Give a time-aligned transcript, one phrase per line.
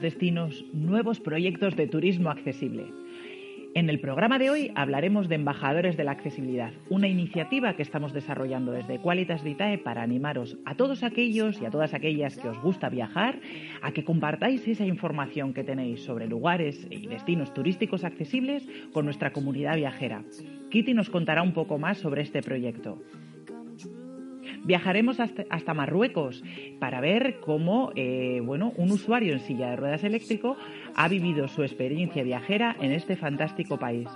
[0.00, 2.86] destinos, nuevos proyectos de turismo accesible.
[3.74, 8.12] En el programa de hoy hablaremos de Embajadores de la Accesibilidad, una iniciativa que estamos
[8.12, 12.60] desarrollando desde Qualitas Vitae para animaros a todos aquellos y a todas aquellas que os
[12.60, 13.38] gusta viajar
[13.82, 19.32] a que compartáis esa información que tenéis sobre lugares y destinos turísticos accesibles con nuestra
[19.32, 20.24] comunidad viajera.
[20.70, 22.98] Kitty nos contará un poco más sobre este proyecto.
[24.64, 26.42] Viajaremos hasta, Marruecos
[26.78, 30.56] para ver cómo eh, bueno, un usuario en silla de ruedas eléctrico
[30.94, 34.08] ha vivido su experiencia viajera en este fantástico país.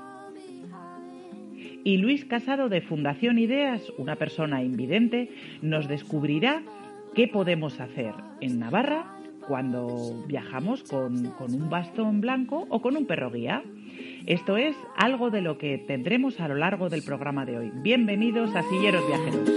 [1.85, 5.31] Y Luis Casado de Fundación Ideas, una persona invidente,
[5.63, 6.63] nos descubrirá
[7.15, 9.17] qué podemos hacer en Navarra
[9.49, 13.65] cuando viajamos con, con un bastón blanco o con un perro guía.
[14.27, 17.73] Esto es algo de lo que tendremos a lo largo del programa de hoy.
[17.75, 19.51] Bienvenidos a Silleros Viajeros.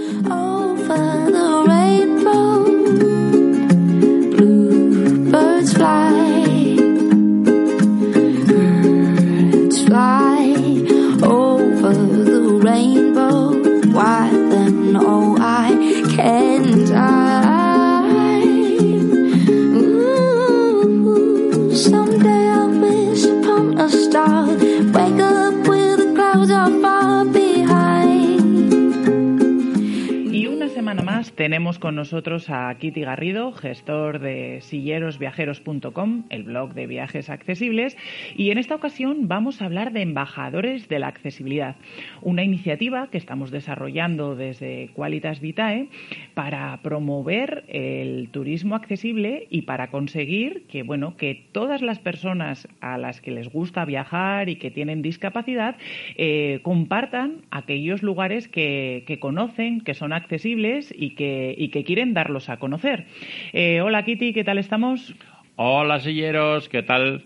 [31.46, 37.96] Tenemos con nosotros a Kitty Garrido, gestor de sillerosviajeros.com, el blog de viajes accesibles,
[38.34, 41.76] y en esta ocasión vamos a hablar de embajadores de la accesibilidad,
[42.20, 45.88] una iniciativa que estamos desarrollando desde Qualitas Vitae
[46.34, 52.98] para promover el turismo accesible y para conseguir que bueno, que todas las personas a
[52.98, 55.76] las que les gusta viajar y que tienen discapacidad
[56.16, 62.14] eh, compartan aquellos lugares que, que conocen, que son accesibles y que, y que quieren
[62.14, 63.06] darlos a conocer.
[63.52, 65.14] Eh, hola Kitty, ¿qué tal estamos?
[65.56, 67.24] Hola, silleros, ¿qué tal?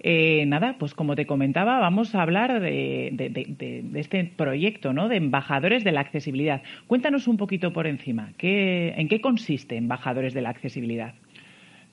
[0.00, 4.24] Eh, nada, pues como te comentaba, vamos a hablar de, de- de- de- de este
[4.24, 5.08] proyecto, ¿no?
[5.08, 6.62] De embajadores de la accesibilidad.
[6.86, 11.14] Cuéntanos un poquito por encima, ¿qué, ¿en qué consiste embajadores de la accesibilidad?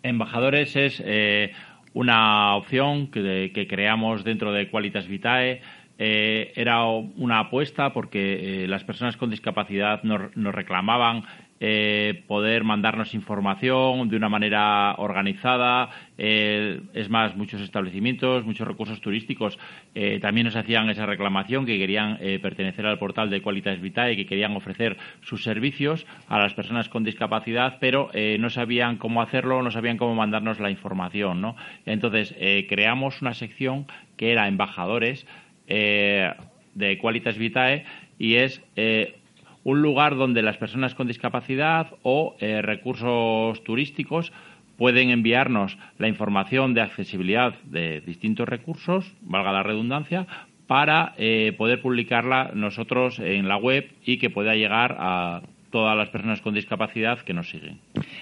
[0.04, 1.54] Embajadores es eh,
[1.94, 5.62] una opción que, que creamos dentro de Qualitas Vitae.
[6.00, 11.24] Eh, era una apuesta porque eh, las personas con discapacidad nos, nos reclamaban
[11.66, 15.90] eh, poder mandarnos información de una manera organizada.
[16.18, 19.58] Es más, muchos establecimientos, muchos recursos turísticos
[19.96, 24.26] eh, también nos hacían esa reclamación que querían pertenecer al portal de Qualitas Vitae, que
[24.26, 28.10] querían ofrecer sus servicios a las personas con discapacidad, pero
[28.40, 31.40] no sabían cómo hacerlo, no sabían cómo mandarnos la información.
[31.40, 31.56] ¿no?
[31.86, 32.36] Entonces,
[32.68, 33.88] creamos una sección
[34.18, 35.26] que era embajadores
[35.68, 37.86] de Qualitas Vitae
[38.18, 39.16] y es eh,
[39.64, 44.32] un lugar donde las personas con discapacidad o eh, recursos turísticos
[44.78, 50.28] pueden enviarnos la información de accesibilidad de distintos recursos, valga la redundancia,
[50.68, 55.42] para eh, poder publicarla nosotros en la web y que pueda llegar a
[55.74, 57.80] todas las personas con discapacidad que nos siguen.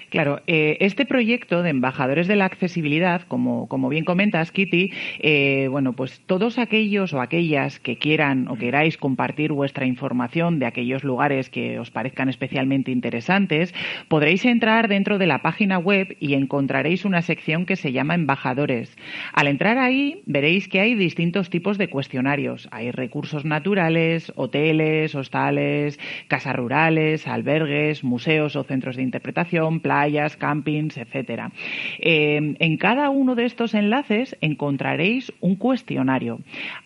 [0.08, 5.68] Claro, eh, este proyecto de embajadores de la accesibilidad, como, como bien comentas, Kitty, eh,
[5.70, 11.04] bueno, pues todos aquellos o aquellas que quieran o queráis compartir vuestra información de aquellos
[11.04, 13.74] lugares que os parezcan especialmente interesantes,
[14.08, 18.96] podréis entrar dentro de la página web y encontraréis una sección que se llama embajadores.
[19.34, 22.66] Al entrar ahí veréis que hay distintos tipos de cuestionarios.
[22.70, 30.96] Hay recursos naturales, hoteles, hostales, casas rurales, albergues, museos o centros de interpretación, playas, campings,
[30.96, 31.50] etcétera.
[31.98, 36.38] Eh, en cada uno de estos enlaces encontraréis un cuestionario.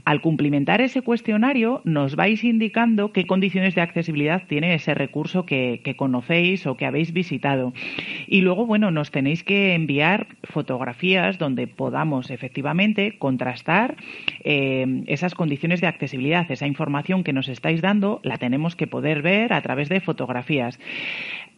[0.04, 5.82] Al cumplimentar ese cuestionario, nos vais indicando qué condiciones de accesibilidad tiene ese recurso que,
[5.96, 7.72] conocéis o que habéis visitado.
[8.26, 13.96] Y luego, bueno, nos tenéis que enviar fotografías donde podamos efectivamente contrastar
[14.44, 19.22] eh, esas condiciones de accesibilidad, esa información que nos estáis dando, la tenemos que poder
[19.22, 20.45] ver a través de fotografías.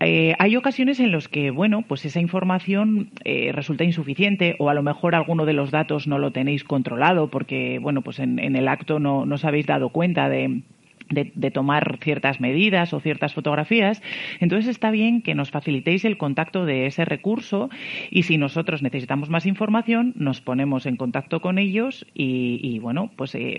[0.00, 4.74] Eh, hay ocasiones en las que, bueno, pues esa información eh, resulta insuficiente o a
[4.74, 8.68] lo mejor alguno de los datos no lo tenéis controlado porque, bueno, pues en, el
[8.68, 10.62] acto no, no os habéis dado cuenta de
[11.10, 14.02] de, tomar ciertas medidas o ciertas fotografías.
[14.40, 17.70] Entonces está bien que nos facilitéis el contacto de ese recurso
[18.10, 23.34] y si nosotros necesitamos más información, nos ponemos en contacto con ellos y, bueno, pues
[23.34, 23.58] eh,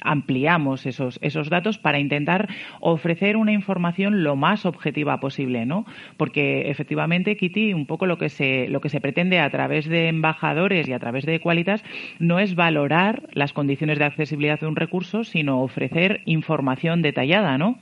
[0.00, 2.48] ampliamos esos, esos datos para intentar
[2.80, 5.86] ofrecer una información lo más objetiva posible, ¿no?
[6.16, 10.08] Porque efectivamente, Kitty, un poco lo que se, lo que se pretende a través de
[10.08, 11.84] embajadores y a través de Qualitas
[12.18, 17.78] no es valorar las condiciones de accesibilidad de un recurso, sino ofrecer información detallada, ¿no?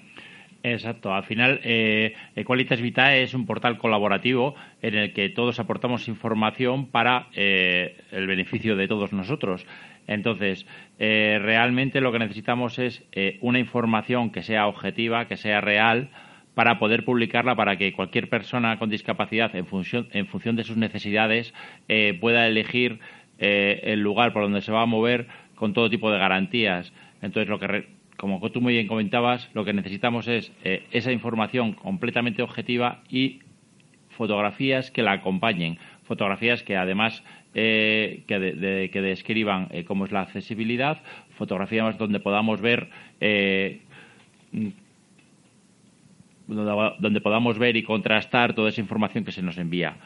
[0.63, 1.15] Exacto.
[1.15, 2.15] Al final, eh,
[2.45, 8.27] Qualitas Vitae es un portal colaborativo en el que todos aportamos información para eh, el
[8.27, 9.65] beneficio de todos nosotros.
[10.09, 10.67] Entonces,
[10.99, 16.11] eh, realmente lo que necesitamos es eh, una información que sea objetiva, que sea real,
[16.55, 20.79] para poder publicarla para que cualquier persona con discapacidad, en función, en función de sus
[20.79, 21.53] necesidades,
[22.19, 22.99] pueda elegir
[23.39, 26.95] el lugar por donde se va a mover con todo tipo de garantías.
[27.21, 31.73] Entonces, lo que como tú muy bien comentabas, lo que necesitamos es eh, esa información
[31.73, 33.41] completamente objetiva y
[34.11, 37.23] fotografías que la acompañen, fotografías que además
[37.55, 42.89] eh, que, describan eh, cómo es la accesibilidad, fotografías donde podamos ver
[43.21, 44.69] mm,
[46.49, 49.97] donde podamos ver y contrastar toda esa información que se nos envía.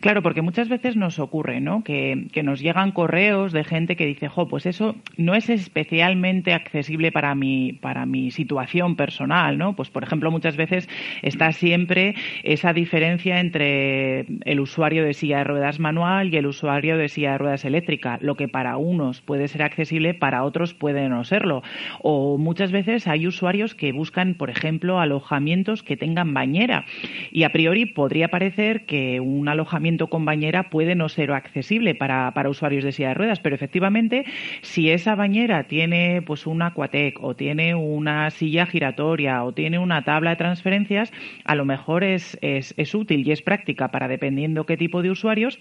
[0.00, 1.82] Claro, porque muchas veces nos ocurre, ¿no?
[1.84, 7.12] Que, nos llegan correos de gente que dice, jo, pues eso no es especialmente accesible
[7.12, 9.76] para mi, para mi situación personal, ¿no?
[9.76, 10.88] Pues, por ejemplo, muchas veces
[11.22, 16.96] está siempre esa diferencia entre el usuario de silla de ruedas manual y el usuario
[16.96, 18.18] de silla de ruedas eléctrica.
[18.20, 21.62] Lo que para unos puede ser accesible, para otros puede no serlo.
[22.00, 26.86] O muchas veces hay usuarios que buscan, por ejemplo, alojamientos que tengan bañera.
[27.30, 31.94] Y a priori podría parecer que un alojamiento alojamiento con bañera puede no ser accesible
[31.94, 34.24] para, para usuarios de silla de ruedas, pero efectivamente,
[34.60, 40.02] si esa bañera tiene pues un Aquatec o tiene una silla giratoria o tiene una
[40.04, 41.10] tabla de transferencias,
[41.44, 45.10] a lo mejor es, es, es útil y es práctica para dependiendo qué tipo de
[45.10, 45.58] usuarios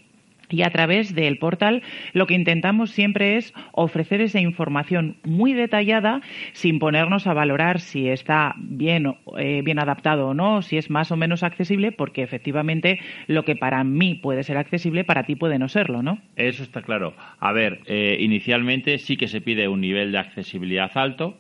[0.52, 1.82] y a través del portal
[2.14, 6.22] lo que intentamos siempre es ofrecer esa información muy detallada
[6.54, 11.12] sin ponernos a valorar si está bien, eh, bien adaptado o no, si es más
[11.12, 15.60] o menos accesible, porque efectivamente lo que para mí puede ser accesible, para ti puede
[15.60, 16.20] no serlo, ¿no?
[16.36, 17.14] Eso está claro.
[17.40, 21.38] A ver, eh, inicialmente sí que se pide un nivel de accesibilidad alto,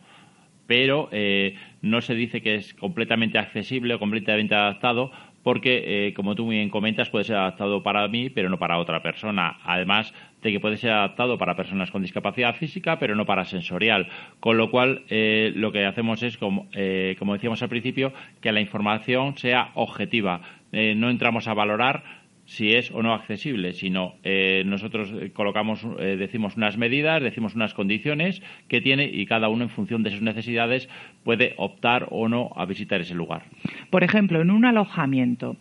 [0.67, 5.11] pero eh, no se dice que es completamente accesible o completamente adaptado
[5.43, 8.77] porque, eh, como tú muy bien comentas, puede ser adaptado para mí, pero no para
[8.77, 9.57] otra persona.
[9.63, 14.07] Además de que puede ser adaptado para personas con discapacidad física, pero no para sensorial.
[14.39, 18.51] Con lo cual, eh, lo que hacemos es, como, eh, como decíamos al principio, que
[18.51, 20.41] la información sea objetiva.
[20.71, 22.20] no entramos a valorar
[22.51, 27.55] si es o no accesible, sino eh, nosotros eh, colocamos, eh, decimos unas medidas, decimos
[27.55, 30.89] unas condiciones que tiene y cada uno en función de sus necesidades
[31.23, 33.43] puede optar o no a visitar ese lugar.
[33.89, 35.55] Por ejemplo, en un alojamiento,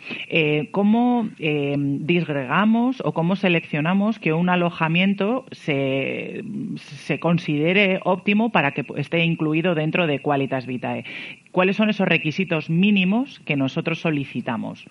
[0.72, 6.42] ¿cómo disgregamos o cómo seleccionamos que un alojamiento se,
[6.76, 11.04] se considere óptimo para que esté incluido dentro de Qualitas Vitae?
[11.52, 14.86] ¿Cuáles son esos requisitos mínimos que nosotros solicitamos?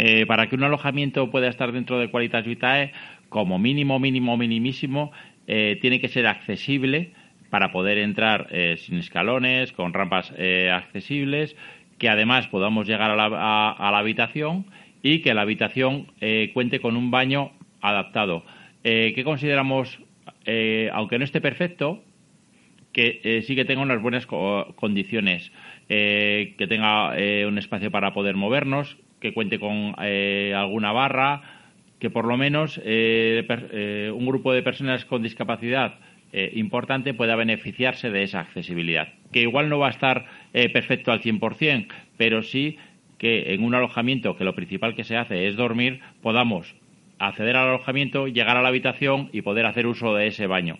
[0.00, 2.92] Eh, para que un alojamiento pueda estar dentro de Qualitas Vitae,
[3.28, 5.10] como mínimo, mínimo, minimísimo,
[5.48, 7.10] eh, tiene que ser accesible
[7.50, 10.32] para poder entrar eh, sin escalones, con rampas
[10.72, 11.56] accesibles,
[11.98, 14.66] que además podamos llegar a la, habitación
[15.02, 16.06] y que la habitación
[16.54, 17.50] cuente con un baño
[17.80, 18.44] adaptado.
[18.82, 19.98] ¿Qué consideramos,
[20.92, 22.04] aunque no esté perfecto,
[22.92, 25.50] que sí que tenga unas buenas condiciones,
[25.88, 27.14] que tenga
[27.48, 31.42] un espacio para poder movernos, que cuente con eh, alguna barra,
[31.98, 35.94] que por lo menos eh, eh, un grupo de personas con discapacidad
[36.52, 39.08] importante pueda beneficiarse de esa accesibilidad.
[39.32, 42.76] Que igual no va a estar perfecto al 100%, pero sí
[43.16, 46.74] que en un alojamiento que lo principal que se hace es dormir, podamos
[47.18, 50.78] acceder al alojamiento, llegar a la habitación y poder hacer uso de ese baño.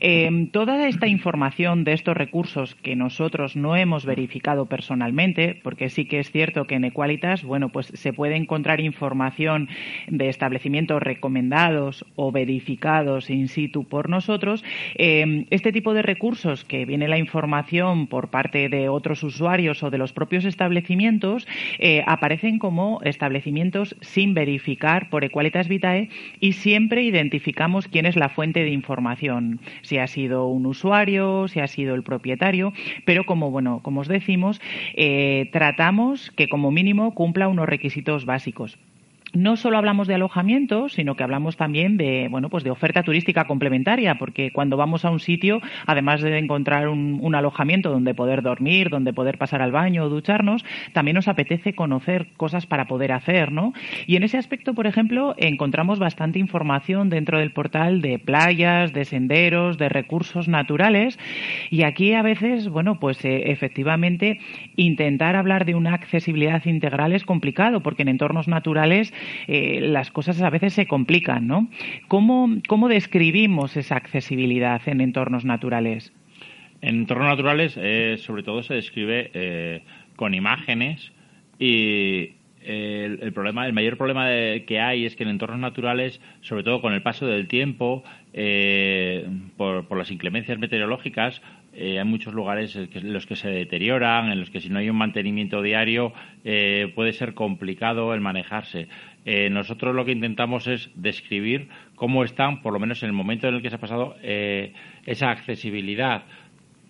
[0.00, 6.04] Eh, toda esta información de estos recursos que nosotros no hemos verificado personalmente, porque sí
[6.04, 9.68] que es cierto que en Equalitas, bueno, pues se puede encontrar información
[10.08, 14.62] de establecimientos recomendados o verificados in situ por nosotros.
[14.96, 19.90] Eh, este tipo de recursos que viene la información por parte de otros usuarios o
[19.90, 21.46] de los propios establecimientos
[21.78, 26.10] eh, aparecen como establecimientos sin verificar por Equalitas Vitae
[26.40, 28.97] y siempre identificamos quién es la fuente de información
[29.82, 32.72] si ha sido un usuario, si ha sido el propietario,
[33.04, 34.60] pero como bueno, como os decimos,
[34.94, 38.78] eh, tratamos que como mínimo cumpla unos requisitos básicos
[39.32, 43.46] no solo hablamos de alojamiento, sino que hablamos también de, bueno, pues de oferta turística
[43.46, 48.88] complementaria, porque cuando vamos a un sitio, además de encontrar un, alojamiento donde poder dormir,
[48.88, 53.52] donde poder pasar al baño o ducharnos, también nos apetece conocer cosas para poder hacer,
[53.52, 53.74] ¿no?
[54.06, 59.04] Y en ese aspecto, por ejemplo, encontramos bastante información dentro del portal de playas, de
[59.04, 61.18] senderos, de recursos naturales,
[61.70, 64.40] y aquí a veces, bueno, pues eh, efectivamente
[64.76, 69.12] intentar hablar de una accesibilidad integral es complicado, porque en entornos naturales
[69.46, 71.68] eh, las cosas a veces se complican, ¿no?
[72.08, 76.12] ¿Cómo, ¿Cómo describimos esa accesibilidad en entornos naturales?
[76.80, 79.82] En entornos naturales, eh, sobre todo, se describe eh,
[80.16, 81.12] con imágenes
[81.58, 82.32] y
[82.62, 84.28] el, problema, el mayor problema
[84.66, 88.04] que hay es que en entornos naturales, sobre todo con el paso del tiempo,
[89.56, 91.40] por, por, las inclemencias meteorológicas,
[91.74, 94.96] hay muchos lugares en los que se deterioran, en los que si no hay un
[94.96, 96.12] mantenimiento diario
[96.94, 98.88] puede ser complicado el manejarse.
[99.30, 103.46] Eh, nosotros lo que intentamos es describir cómo están, por lo menos en el momento
[103.46, 104.72] en el que se ha pasado, eh,
[105.04, 106.22] esa accesibilidad,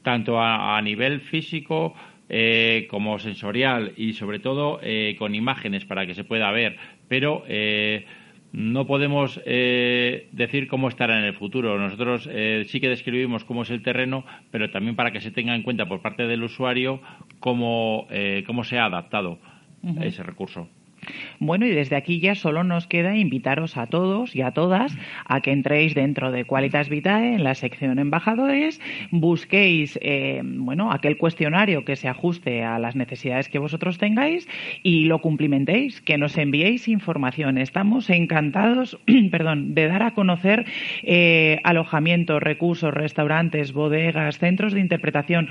[0.04, 1.96] tanto a, nivel físico
[2.28, 4.80] eh, como sensorial y sobre todo
[5.18, 6.76] con imágenes para que se pueda ver.
[7.08, 7.42] Pero
[8.52, 11.78] no podemos decir cómo estará en el futuro.
[11.78, 12.28] Nosotros
[12.66, 15.86] sí que describimos cómo es el terreno, pero también para que se tenga en cuenta
[15.86, 17.00] por parte del usuario
[17.40, 18.08] cómo,
[18.46, 19.38] cómo se ha adaptado
[20.00, 20.68] ese recurso.
[21.38, 25.40] Bueno, y desde aquí ya solo nos queda invitaros a todos y a todas a
[25.40, 31.84] que entréis dentro de Qualitas Vitae en la sección embajadores, busquéis eh, bueno aquel cuestionario
[31.84, 34.48] que se ajuste a las necesidades que vosotros tengáis
[34.82, 37.58] y lo cumplimentéis, que nos enviéis información.
[37.58, 38.98] Estamos encantados,
[39.30, 40.66] perdón, de dar a conocer
[41.02, 45.48] eh, alojamientos, recursos, restaurantes, bodegas, centros de interpretación,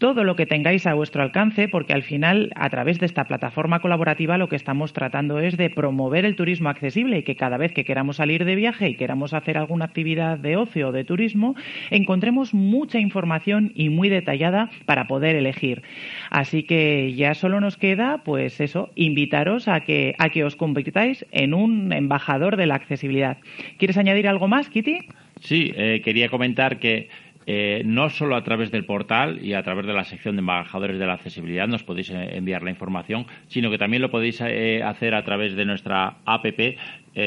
[0.00, 3.80] todo lo que tengáis a vuestro alcance, porque al final, a través de esta plataforma
[3.80, 7.72] colaborativa, lo que estamos tratando es de promover el turismo accesible y que cada vez
[7.72, 11.54] que queramos salir de viaje y queramos hacer alguna actividad de ocio o de turismo,
[11.90, 15.82] encontremos mucha información y muy detallada para poder elegir.
[16.30, 21.26] Así que ya solo nos queda, pues eso, invitaros a que, a que os convirtáis
[21.30, 23.36] en un embajador de la accesibilidad.
[23.76, 24.98] ¿Quieres añadir algo más, Kitty?
[25.40, 27.08] Sí, eh, quería comentar que
[27.52, 31.00] eh, no solo a través del portal y a través de la sección de embajadores
[31.00, 34.84] de la accesibilidad nos podéis eh, enviar la información, sino que también lo podéis eh,
[34.84, 36.78] hacer a través de nuestra APP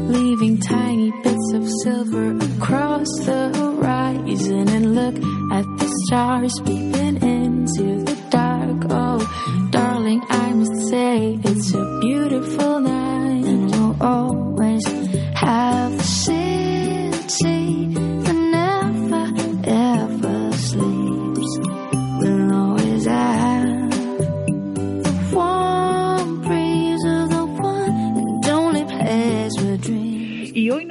[0.08, 4.70] leaving tiny bits of silver across the horizon.
[4.70, 5.16] And look
[5.52, 8.86] at the stars peeping into the dark.
[8.88, 14.86] Oh, darling, I must say it's a beautiful night, and we'll always
[15.34, 15.99] have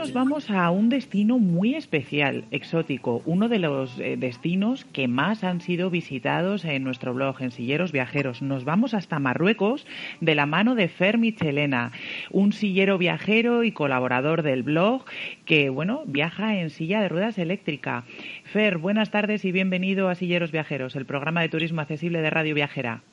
[0.09, 5.43] nos vamos a un destino muy especial, exótico, uno de los eh, destinos que más
[5.43, 8.41] han sido visitados en nuestro blog, en Silleros Viajeros.
[8.41, 9.85] Nos vamos hasta Marruecos
[10.19, 11.91] de la mano de Fer Michelena,
[12.31, 15.03] un sillero viajero y colaborador del blog
[15.45, 18.03] que, bueno, viaja en silla de ruedas eléctrica.
[18.45, 22.55] Fer, buenas tardes y bienvenido a Silleros Viajeros, el programa de turismo accesible de Radio
[22.55, 23.03] Viajera.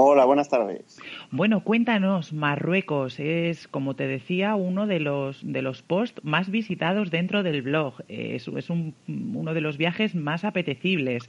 [0.00, 1.00] Hola, buenas tardes.
[1.32, 7.10] Bueno, cuéntanos, Marruecos es, como te decía, uno de los, de los posts más visitados
[7.10, 7.94] dentro del blog.
[8.06, 11.28] Es, es un, uno de los viajes más apetecibles.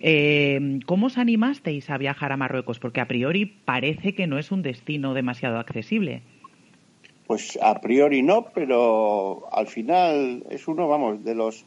[0.00, 2.78] Eh, ¿Cómo os animasteis a viajar a Marruecos?
[2.78, 6.22] Porque a priori parece que no es un destino demasiado accesible.
[7.26, 11.66] Pues a priori no, pero al final es uno, vamos, de los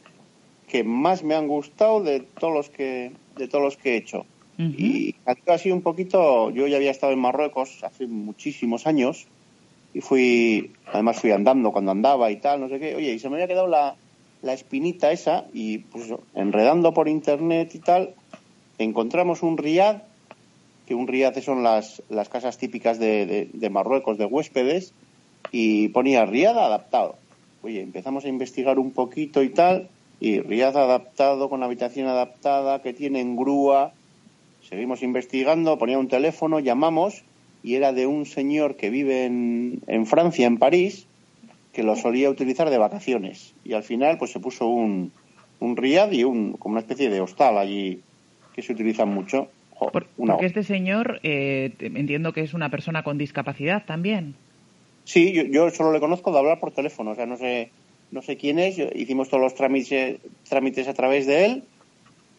[0.66, 4.26] que más me han gustado de todos los que, de todos los que he hecho
[4.58, 9.26] y ha sido un poquito, yo ya había estado en Marruecos hace muchísimos años
[9.94, 13.28] y fui, además fui andando cuando andaba y tal, no sé qué, oye, y se
[13.28, 13.96] me había quedado la,
[14.42, 18.14] la espinita esa y pues enredando por internet y tal,
[18.78, 20.02] encontramos un riad,
[20.86, 24.92] que un riad son las, las casas típicas de, de, Marruecos, de huéspedes,
[25.50, 27.16] y ponía riad adaptado.
[27.62, 29.88] Oye, empezamos a investigar un poquito y tal,
[30.20, 33.92] y riad adaptado con habitación adaptada, que tienen grúa,
[34.72, 37.24] Seguimos investigando, ponía un teléfono, llamamos
[37.62, 41.06] y era de un señor que vive en, en Francia, en París,
[41.74, 43.52] que lo solía utilizar de vacaciones.
[43.66, 45.12] Y al final pues se puso un,
[45.60, 48.00] un riad y un, como una especie de hostal allí
[48.54, 49.50] que se utiliza mucho.
[49.78, 54.36] porque este señor eh, entiendo que es una persona con discapacidad también.
[55.04, 57.68] Sí, yo, yo, solo le conozco de hablar por teléfono, o sea, no sé,
[58.10, 58.78] no sé quién es.
[58.94, 61.62] Hicimos todos los trámites, trámites a través de él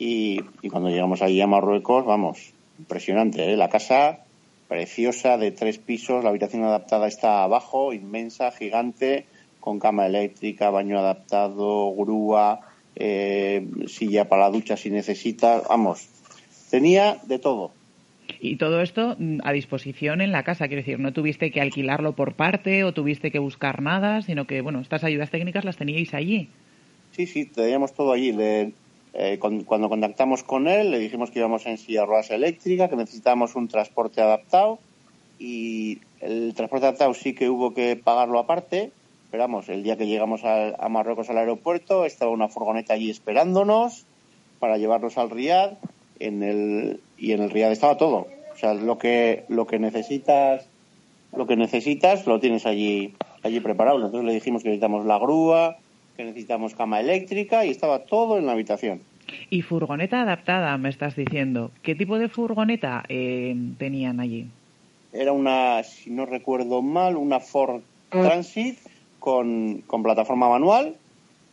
[0.03, 3.55] y, cuando llegamos allí a Marruecos, vamos, impresionante, ¿eh?
[3.55, 4.19] La casa
[4.67, 9.25] preciosa de tres pisos, la habitación adaptada está abajo, inmensa, gigante,
[9.61, 12.59] con cama eléctrica, baño adaptado, grúa,
[12.95, 16.09] eh, silla para la ducha si necesita, vamos,
[16.69, 17.71] tenía de todo.
[18.41, 22.13] Y todo esto mm, a disposición en la casa, quiero decir, no tuviste que alquilarlo
[22.13, 26.13] por parte o tuviste que buscar nada, sino que, bueno, estas ayudas técnicas las teníais
[26.13, 26.49] allí.
[27.11, 28.31] Sí, sí, teníamos todo allí.
[28.33, 28.73] Le,
[29.13, 33.55] eh, cuando contactamos con él, le dijimos que íbamos en silla ruedas eléctrica, que necesitábamos
[33.55, 34.79] un transporte adaptado
[35.39, 38.91] y el transporte adaptado sí que hubo que pagarlo aparte.
[39.29, 44.05] Pero vamos, el día que llegamos a, Marruecos al aeropuerto estaba una furgoneta allí esperándonos
[44.59, 45.73] para llevarnos al Riad
[46.19, 48.27] en el, y en el Riad estaba todo.
[48.53, 50.67] O sea, lo que, lo que necesitas
[51.35, 53.97] lo que necesitas lo tienes allí allí preparado.
[53.97, 55.77] Entonces le dijimos que necesitamos la grúa,
[56.15, 59.01] que necesitamos cama eléctrica y estaba todo en la habitación.
[59.49, 61.71] Y furgoneta adaptada, me estás diciendo.
[61.81, 64.47] ¿Qué tipo de furgoneta eh, tenían allí?
[65.11, 68.79] Era una, si no recuerdo mal, una Ford Transit
[69.19, 70.95] con, con plataforma manual,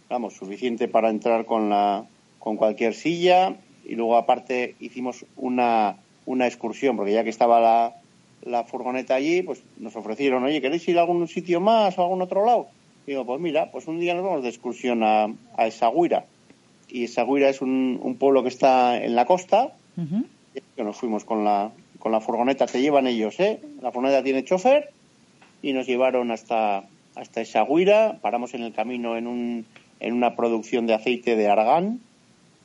[0.09, 2.05] vamos, suficiente para entrar con, la,
[2.39, 3.55] con cualquier silla.
[3.85, 7.95] Y luego aparte hicimos una, una excursión, porque ya que estaba la,
[8.43, 12.05] la furgoneta allí, pues nos ofrecieron, oye, ¿queréis ir a algún sitio más o a
[12.05, 12.69] algún otro lado?
[13.07, 16.27] Digo, pues mira, pues un día nos vamos de excursión a, a Esaguira.
[16.93, 19.73] Y Esaguira es un, pueblo que está en la costa.
[20.77, 23.61] que nos fuimos con la, con la furgoneta, te llevan ellos, ¿eh?
[23.83, 24.91] La furgoneta tiene chofer
[25.63, 28.19] y nos llevaron hasta, hasta Esaguira.
[28.21, 29.67] Paramos en el camino en, un,
[30.01, 32.01] en una producción de aceite de argán,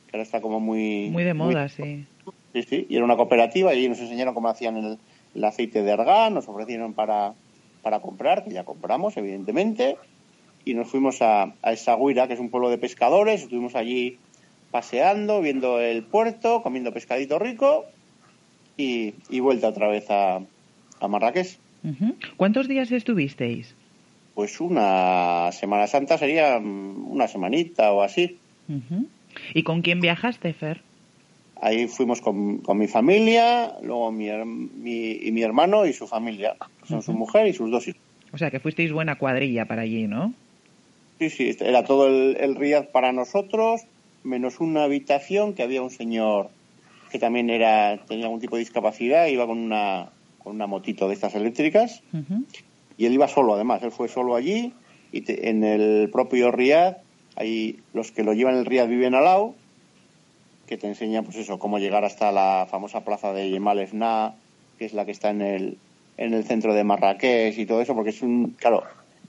[0.07, 1.09] que ahora está como muy...
[1.11, 2.05] Muy de moda, sí.
[2.53, 4.97] Sí, sí, y era una cooperativa y nos enseñaron cómo hacían el,
[5.35, 7.33] el aceite de argán, nos ofrecieron para,
[7.81, 9.97] para comprar, que ya compramos, evidentemente
[10.65, 13.43] y nos fuimos a, a Esaguira, que es un pueblo de pescadores.
[13.43, 14.17] Estuvimos allí
[14.71, 17.85] paseando, viendo el puerto, comiendo pescadito rico
[18.75, 20.41] y, vuelta otra vez a,
[20.99, 21.57] a Marrakech.
[22.35, 23.75] ¿Cuántos días estuvisteis?
[24.33, 28.37] Pues una Semana Santa sería mm, una semanita o así.
[29.53, 30.81] ¿Y con quién viajaste, Fer?
[31.61, 36.55] Ahí fuimos con, con mi familia, luego mi, mi, y mi hermano y su familia,
[36.85, 38.01] son su mujer y sus dos hijos.
[38.33, 40.33] O sea, que fuisteis buena cuadrilla para allí, ¿no?
[41.19, 43.81] Sí, sí, era todo el, el Riad para nosotros,
[44.23, 46.49] menos una habitación que había un señor
[47.15, 50.09] que también era tenía algún tipo de discapacidad, iba con una,
[50.43, 52.01] con una motito de estas eléctricas.
[52.97, 54.73] Y él iba solo además, él fue solo allí
[55.11, 56.97] y en el propio Riad,
[57.37, 59.55] ahí los que lo llevan el Riad viven al lado,
[60.67, 64.35] que te enseñan pues eso, cómo llegar hasta la famosa plaza de Yemal Efna,
[64.77, 65.77] que es la que está en el,
[66.17, 68.83] en el centro de Marrakech y todo eso, porque es un, claro,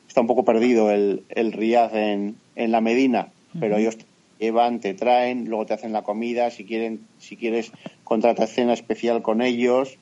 [0.08, 4.04] está un poco perdido el, el Riad en, en la Medina, pero ellos te
[4.38, 7.72] llevan, te traen, luego te hacen la comida, si quieren, si quieres
[8.04, 9.98] contratar cena especial con ellos,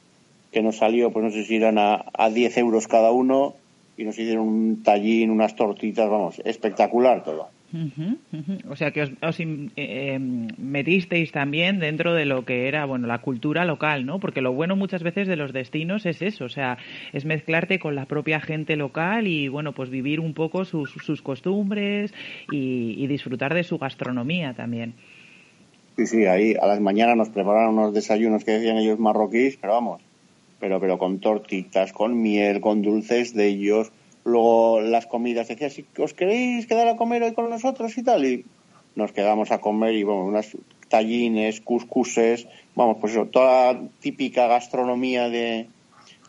[0.53, 3.55] que nos salió, pues no sé si irán a, a 10 euros cada uno,
[3.97, 7.49] y nos hicieron un tallín, unas tortitas, vamos, espectacular todo.
[8.69, 13.19] O sea que os, eh, em, metisteis también dentro de lo que era bueno la
[13.19, 14.21] cultura local, ¿no?
[14.21, 16.79] Porque lo bueno muchas veces de los destinos es eso, o sea,
[17.13, 21.21] es mezclarte con la propia gente local y bueno pues vivir un poco sus, sus
[21.21, 22.15] costumbres
[22.51, 24.95] y, y disfrutar de su gastronomía también.
[25.97, 29.75] Sí, sí, ahí a las mañanas nos prepararon unos desayunos que decían ellos marroquíes, pero
[29.75, 30.03] vamos,
[30.61, 33.93] pero pero con tortitas, con miel, con dulces de ellos
[34.25, 38.25] Luego las comidas, decía, si os queréis quedar a comer hoy con nosotros y tal,
[38.25, 38.45] y
[38.97, 40.57] nos quedamos a comer y bueno, unas
[40.89, 45.67] tallines, cuscuses, vamos, pues eso, toda típica gastronomía de,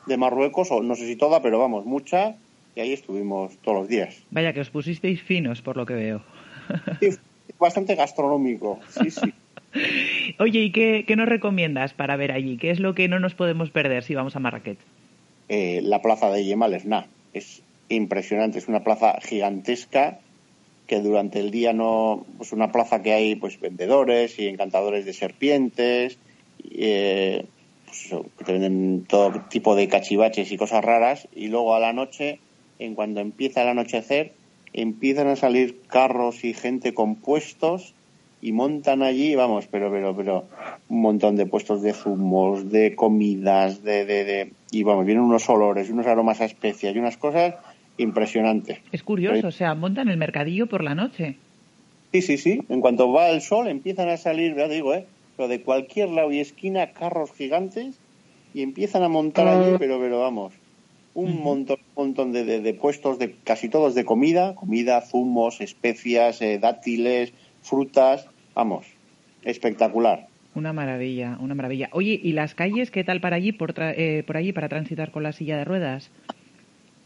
[0.06, 2.36] de Marruecos, o no sé si toda, pero vamos, mucha,
[2.76, 4.24] y ahí estuvimos todos los días.
[4.32, 6.22] Vaya, que os pusisteis finos por lo que veo.
[7.00, 7.10] Sí,
[7.60, 9.34] bastante gastronómico, sí, sí.
[10.40, 12.58] Oye, ¿y qué, qué, nos recomiendas para ver allí?
[12.58, 14.80] ¿Qué es lo que no nos podemos perder si vamos a Marrakech?
[15.48, 18.60] Eh, la plaza de Yemal nada es impresionante.
[18.60, 20.20] Es una plaza gigantesca
[20.88, 25.14] que durante el día no pues una plaza que hay pues vendedores y encantadores de
[25.14, 26.18] serpientes
[26.72, 27.46] eh,
[27.86, 32.40] pues que venden todo tipo de cachivaches y cosas raras y luego a la noche
[32.80, 34.34] en cuando empieza el anochecer
[34.74, 37.94] empiezan a salir carros y gente con puestos
[38.42, 40.46] y montan allí vamos pero pero pero
[40.90, 45.50] un montón de puestos de zumos de comidas de, de, de y vamos vienen unos
[45.50, 47.56] olores unos aromas a especias y unas cosas
[47.98, 48.82] impresionante.
[48.92, 51.38] Es curioso, o sea, montan el mercadillo por la noche.
[52.12, 52.62] Sí, sí, sí.
[52.70, 55.06] En cuanto va el sol empiezan a salir, ya digo, ¿eh?
[55.36, 58.00] Pero de cualquier lado y esquina carros gigantes
[58.54, 59.78] y empiezan a montar allí, ah.
[59.78, 60.54] pero, pero vamos,
[61.14, 66.42] un montón, un montón de, de, puestos, de casi todos de comida, comida, zumos, especias,
[66.42, 68.86] eh, dátiles, frutas, vamos,
[69.44, 70.28] espectacular.
[70.54, 71.90] Una maravilla, una maravilla.
[71.92, 75.24] Oye, ¿y las calles qué tal para allí, por, eh, por allí, para transitar con
[75.24, 76.12] la silla de ruedas?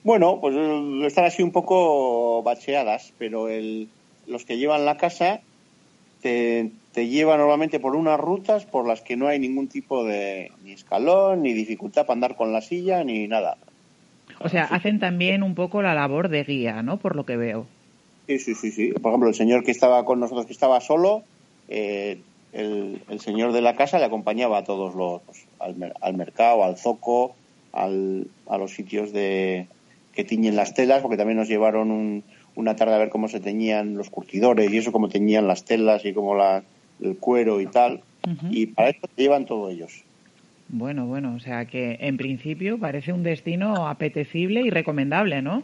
[0.03, 3.89] Bueno, pues eh, están así un poco bacheadas, pero el,
[4.27, 5.41] los que llevan la casa
[6.21, 10.51] te, te llevan normalmente por unas rutas por las que no hay ningún tipo de
[10.63, 13.57] ni escalón, ni dificultad para andar con la silla, ni nada.
[14.39, 16.97] O sea, hacen también un poco la labor de guía, ¿no?
[16.97, 17.67] Por lo que veo.
[18.27, 18.91] Sí, sí, sí, sí.
[18.93, 21.23] Por ejemplo, el señor que estaba con nosotros, que estaba solo,
[21.67, 22.21] eh,
[22.53, 25.21] el, el, señor de la casa le acompañaba a todos los,
[25.59, 27.35] al, al mercado, al zoco,
[27.73, 29.67] al, a los sitios de,
[30.19, 32.23] que tiñen las telas, porque también nos llevaron
[32.55, 36.03] una tarde a ver cómo se teñían los curtidores y eso, cómo teñían las telas
[36.03, 36.61] y cómo la,
[37.01, 38.01] el cuero y tal.
[38.51, 40.03] Y para eso te llevan todos ellos.
[40.67, 45.63] Bueno, bueno, o sea que en principio parece un destino apetecible y recomendable, ¿no?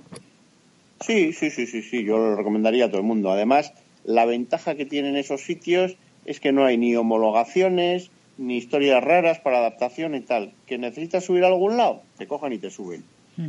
[1.02, 3.32] Sí, sí, sí, sí, sí, yo lo recomendaría a todo el mundo.
[3.32, 3.74] Además,
[4.06, 9.38] la ventaja que tienen esos sitios es que no hay ni homologaciones, ni historias raras
[9.40, 10.54] para adaptación y tal.
[10.66, 13.04] Que necesitas subir a algún lado, te cojan y te suben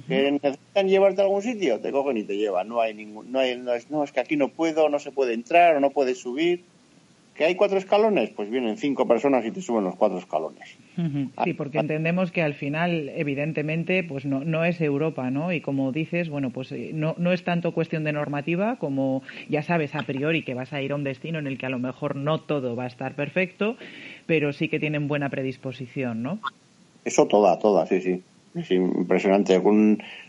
[0.09, 2.69] que necesitan llevarte a algún sitio, te cogen y te llevan.
[2.69, 5.13] No hay ningún, no, hay, no, es, no, es que aquí no puedo, no se
[5.13, 6.65] puede entrar o no puedes subir.
[7.35, 8.31] ¿Que hay cuatro escalones?
[8.31, 10.75] Pues vienen cinco personas y te suben los cuatro escalones.
[11.45, 15.53] Sí, porque entendemos que al final, evidentemente, pues no, no es Europa, ¿no?
[15.53, 19.63] Y como dices, bueno, pues eh, no, no es tanto cuestión de normativa como ya
[19.63, 21.79] sabes a priori que vas a ir a un destino en el que a lo
[21.79, 23.77] mejor no todo va a estar perfecto,
[24.25, 26.41] pero sí que tienen buena predisposición, ¿no?
[27.05, 28.23] Eso toda, toda, sí, sí.
[28.57, 29.61] Es impresionante.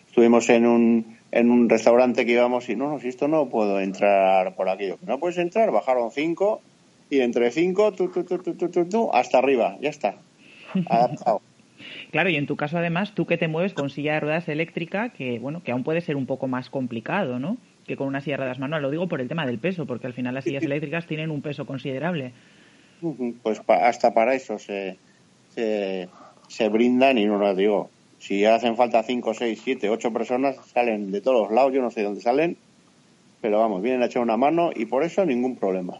[0.07, 3.79] estuvimos en un, en un restaurante que íbamos y no, no, si esto no puedo
[3.79, 4.89] entrar por aquí.
[5.05, 6.61] No puedes entrar, bajaron cinco
[7.09, 10.15] y entre cinco, tú, tú, tú, tú, tú, hasta arriba, ya está.
[10.89, 11.41] Adaptado.
[12.11, 15.09] Claro, y en tu caso además, tú que te mueves con silla de ruedas eléctrica,
[15.09, 17.57] que bueno, que aún puede ser un poco más complicado, ¿no?
[17.85, 18.81] Que con una silla de ruedas manual.
[18.81, 21.41] Lo digo por el tema del peso, porque al final las sillas eléctricas tienen un
[21.41, 22.33] peso considerable.
[23.43, 24.97] Pues hasta para eso se,
[25.49, 26.09] se,
[26.47, 27.89] se brindan y no lo digo.
[28.19, 32.03] Si hacen falta 5, 6, 7, 8 personas, salen de todos lados, yo no sé
[32.03, 32.57] dónde salen,
[33.41, 35.99] pero vamos, vienen a echar una mano y por eso ningún problema.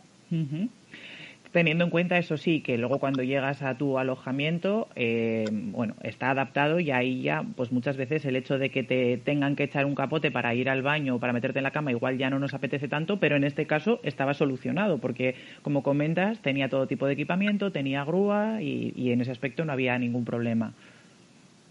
[1.51, 6.31] Teniendo en cuenta, eso sí, que luego cuando llegas a tu alojamiento, eh, bueno, está
[6.31, 9.85] adaptado y ahí ya, pues muchas veces el hecho de que te tengan que echar
[9.85, 12.39] un capote para ir al baño o para meterte en la cama, igual ya no
[12.39, 17.07] nos apetece tanto, pero en este caso estaba solucionado, porque como comentas, tenía todo tipo
[17.07, 20.73] de equipamiento, tenía grúa y en ese aspecto no había ningún problema.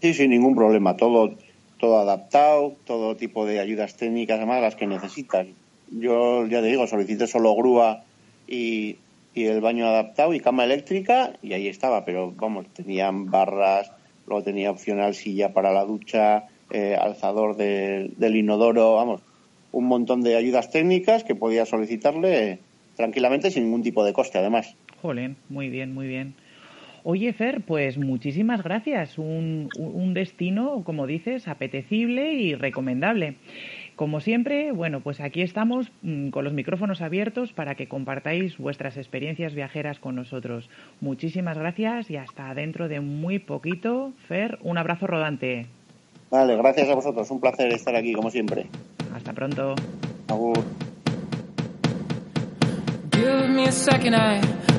[0.01, 0.95] Sí, sin ningún problema.
[0.97, 1.35] Todo,
[1.79, 5.47] todo adaptado, todo tipo de ayudas técnicas, además las que necesitas.
[5.91, 8.03] Yo ya te digo, solicité solo grúa
[8.47, 8.97] y,
[9.33, 13.91] y el baño adaptado y cama eléctrica y ahí estaba, pero vamos, tenían barras,
[14.27, 19.21] luego tenía opcional silla para la ducha, eh, alzador del inodoro, vamos,
[19.71, 22.59] un montón de ayudas técnicas que podía solicitarle
[22.95, 24.75] tranquilamente sin ningún tipo de coste, además.
[25.01, 26.33] Jolín, muy bien, muy bien.
[27.09, 29.17] Oye, Fer, pues muchísimas gracias.
[29.17, 33.37] Un, un destino, como dices, apetecible y recomendable.
[33.95, 38.97] Como siempre, bueno, pues aquí estamos mm, con los micrófonos abiertos para que compartáis vuestras
[38.97, 40.69] experiencias viajeras con nosotros.
[40.99, 44.11] Muchísimas gracias y hasta dentro de muy poquito.
[44.27, 45.67] Fer, un abrazo rodante.
[46.29, 47.31] Vale, gracias a vosotros.
[47.31, 48.65] Un placer estar aquí, como siempre.
[49.15, 49.75] Hasta pronto.
[50.27, 50.57] Agur.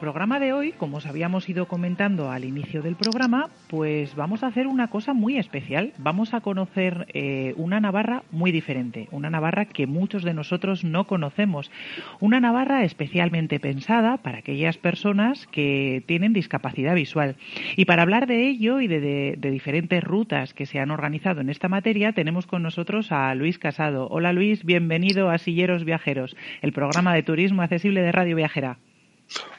[0.00, 4.46] Programa de hoy, como os habíamos ido comentando al inicio del programa, pues vamos a
[4.46, 5.92] hacer una cosa muy especial.
[5.98, 11.06] Vamos a conocer eh, una Navarra muy diferente, una Navarra que muchos de nosotros no
[11.06, 11.70] conocemos,
[12.18, 17.36] una Navarra especialmente pensada para aquellas personas que tienen discapacidad visual.
[17.76, 21.42] Y para hablar de ello y de, de- de diferentes rutas que se han organizado
[21.42, 24.08] en esta materia, tenemos con nosotros a Luis Casado.
[24.10, 28.78] Hola Luis, bienvenido a Silleros Viajeros, el programa de turismo accesible de Radio Viajera.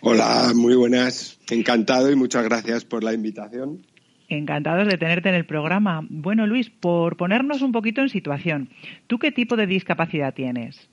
[0.02, 1.40] Hola, muy buenas.
[1.50, 3.86] Encantado y muchas gracias por la invitación.
[4.30, 6.06] Encantados de tenerte en el programa.
[6.10, 8.70] Bueno, Luis, por ponernos un poquito en situación,
[9.08, 10.90] ¿tú qué tipo de discapacidad tienes?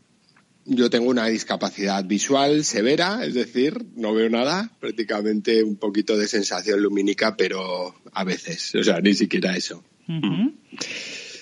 [0.64, 6.28] Yo tengo una discapacidad visual severa, es decir, no veo nada, prácticamente un poquito de
[6.28, 9.82] sensación lumínica, pero a veces, o sea, ni siquiera eso.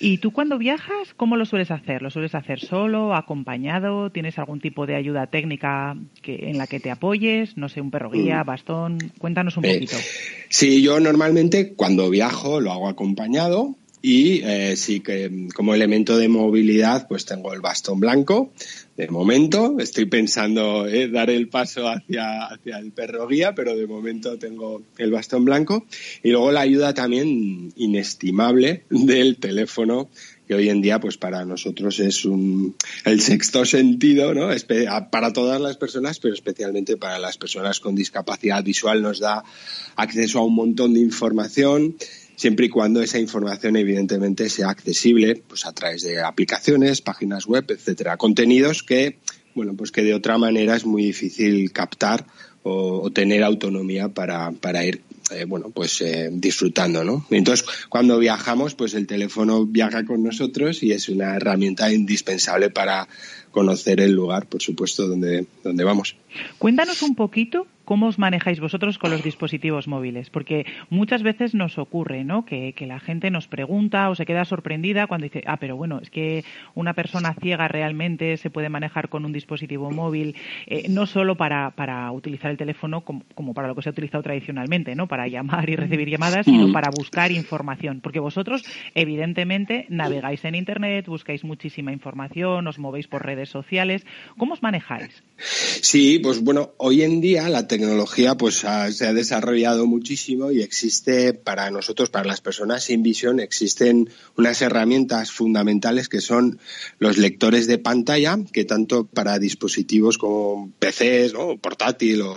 [0.00, 2.02] ¿Y tú cuando viajas, cómo lo sueles hacer?
[2.02, 4.10] ¿Lo sueles hacer solo, acompañado?
[4.10, 7.56] ¿Tienes algún tipo de ayuda técnica que, en la que te apoyes?
[7.56, 8.98] No sé, un perro guía, bastón.
[9.18, 9.96] Cuéntanos un Eh, poquito.
[10.48, 13.76] Sí, yo normalmente cuando viajo lo hago acompañado
[14.08, 18.52] y eh, sí que mm, como elemento de movilidad pues tengo el bastón blanco.
[18.96, 23.88] De momento estoy pensando eh, dar el paso hacia, hacia el perro guía, pero de
[23.88, 25.86] momento tengo el bastón blanco.
[26.22, 30.08] Y luego la ayuda también inestimable del teléfono
[30.46, 34.50] que hoy en día pues para nosotros es un, el sexto sentido, ¿no?
[35.10, 39.42] Para todas las personas, pero especialmente para las personas con discapacidad visual nos da
[39.96, 41.96] acceso a un montón de información,
[42.36, 47.64] siempre y cuando esa información evidentemente sea accesible pues a través de aplicaciones, páginas web,
[47.68, 49.18] etcétera, contenidos que
[49.54, 52.26] bueno, pues que de otra manera es muy difícil captar
[52.62, 57.26] o, tener autonomía para, para ir eh, bueno, pues eh, disfrutando, ¿no?
[57.30, 63.08] Entonces, cuando viajamos, pues el teléfono viaja con nosotros y es una herramienta indispensable para
[63.50, 66.16] conocer el lugar, por supuesto, donde, donde vamos.
[66.58, 71.78] Cuéntanos un poquito cómo os manejáis vosotros con los dispositivos móviles, porque muchas veces nos
[71.78, 72.44] ocurre, ¿no?
[72.44, 76.00] Que, que la gente nos pregunta o se queda sorprendida cuando dice, ah, pero bueno,
[76.02, 76.44] es que
[76.74, 80.34] una persona ciega realmente se puede manejar con un dispositivo móvil,
[80.66, 83.92] eh, no solo para, para utilizar el teléfono como, como para lo que se ha
[83.92, 85.06] utilizado tradicionalmente, ¿no?
[85.06, 91.06] Para llamar y recibir llamadas, sino para buscar información, porque vosotros, evidentemente, navegáis en Internet,
[91.06, 94.04] buscáis muchísima información, os movéis por redes sociales.
[94.36, 95.22] ¿Cómo os manejáis?
[95.36, 97.75] Sí, pues bueno, hoy en día la tecnología
[98.38, 103.40] pues ha- se ha desarrollado muchísimo y existe para nosotros, para las personas sin visión,
[103.40, 106.58] existen unas herramientas fundamentales que son
[106.98, 111.56] los lectores de pantalla, que tanto para dispositivos como PCs, ¿no?
[111.58, 112.34] portátil o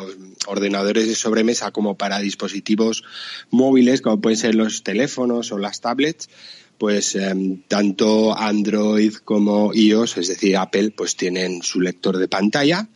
[0.47, 3.03] ordenadores de sobremesa, como para dispositivos
[3.49, 6.29] móviles, como pueden ser los teléfonos o las tablets,
[6.77, 12.87] pues em, tanto Android como iOS, es decir, Apple, pues tienen su lector de pantalla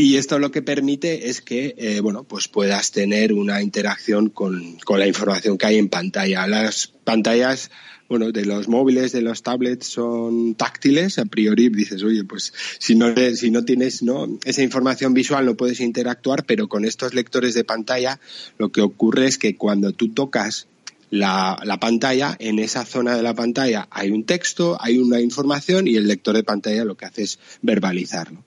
[0.00, 4.78] y esto lo que permite es que, eh, bueno, pues puedas tener una interacción con,
[4.78, 6.46] con la información que hay en pantalla.
[6.46, 7.70] Las pantallas
[8.08, 12.96] bueno, de los móviles, de los tablets son táctiles, a priori dices, oye, pues si
[12.96, 14.26] no, si no tienes ¿no?
[14.44, 18.18] esa información visual no puedes interactuar, pero con estos lectores de pantalla
[18.58, 20.66] lo que ocurre es que cuando tú tocas
[21.10, 25.88] la, la, pantalla, en esa zona de la pantalla hay un texto, hay una información
[25.88, 28.44] y el lector de pantalla lo que hace es verbalizarlo.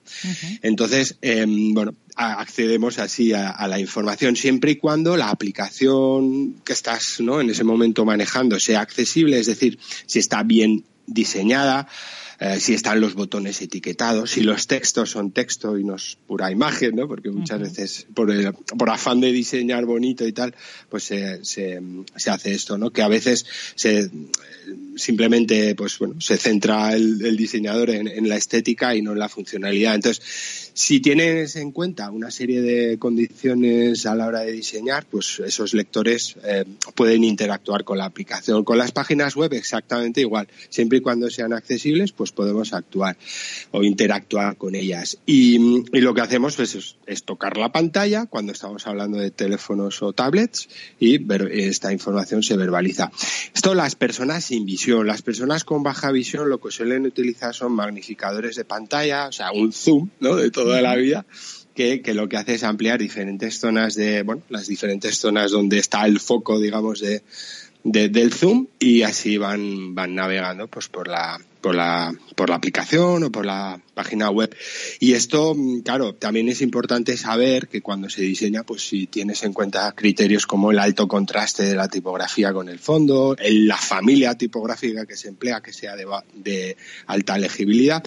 [0.62, 7.16] Entonces, em, bueno, accedemos así a, la información siempre y cuando la aplicación que estás
[7.20, 7.40] ¿no?
[7.40, 11.86] en ese momento manejando sea accesible, es decir, si está bien diseñada,
[12.44, 16.50] eh, si están los botones etiquetados, si los textos son texto y no es pura
[16.50, 17.08] imagen, ¿no?
[17.08, 18.30] Porque muchas veces por,
[18.76, 20.54] por afán de diseñar bonito y tal,
[20.90, 21.80] pues se, se,
[22.16, 22.90] se, hace esto, ¿no?
[22.90, 24.10] Que a veces se
[24.96, 29.18] simplemente, pues bueno, se centra el, el diseñador en, en, la estética y no en
[29.18, 29.94] la funcionalidad.
[29.94, 35.40] Entonces, si tienes en cuenta una serie de condiciones a la hora de diseñar, pues
[35.40, 38.64] esos lectores eh, pueden interactuar con la aplicación.
[38.64, 40.48] Con las páginas web exactamente igual.
[40.68, 43.16] Siempre y cuando sean accesibles, pues podemos actuar
[43.70, 45.18] o interactuar con ellas.
[45.26, 50.12] Y, lo que hacemos pues, es, tocar la pantalla cuando estamos hablando de teléfonos o
[50.12, 50.68] tablets
[50.98, 53.10] y ver, esta información se verbaliza.
[53.54, 55.06] Esto las personas sin visión.
[55.06, 59.52] Las personas con baja visión lo que suelen utilizar son magnificadores de pantalla, o sea,
[59.52, 60.36] un zoom, ¿no?
[60.36, 61.24] De toda la vida,
[61.74, 66.06] que, lo que hace es ampliar diferentes zonas de, bueno, las diferentes zonas donde está
[66.06, 67.22] el foco, digamos, de
[67.84, 73.24] del zoom y así van, van navegando pues por la, por la, por la aplicación
[73.24, 74.54] o por la página web.
[75.00, 79.42] Y esto, mm, claro, también es importante saber que cuando se diseña, pues si tienes
[79.44, 84.36] en cuenta criterios como el alto contraste de la tipografía con el fondo, la familia
[84.36, 86.76] tipográfica que se emplea, que sea de,
[87.06, 88.02] alta legibilidad,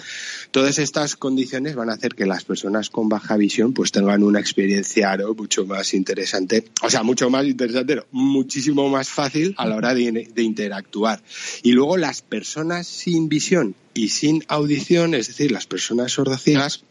[0.50, 4.40] todas estas condiciones van a hacer que las personas con baja visión pues tengan una
[4.40, 9.76] experiencia mucho más interesante, o sea, mucho más interesante, no, muchísimo más fácil a la
[9.76, 11.22] hora de interactuar.
[11.62, 16.84] Y luego las personas sin visión y sin audición, es decir, las personas sordociegas,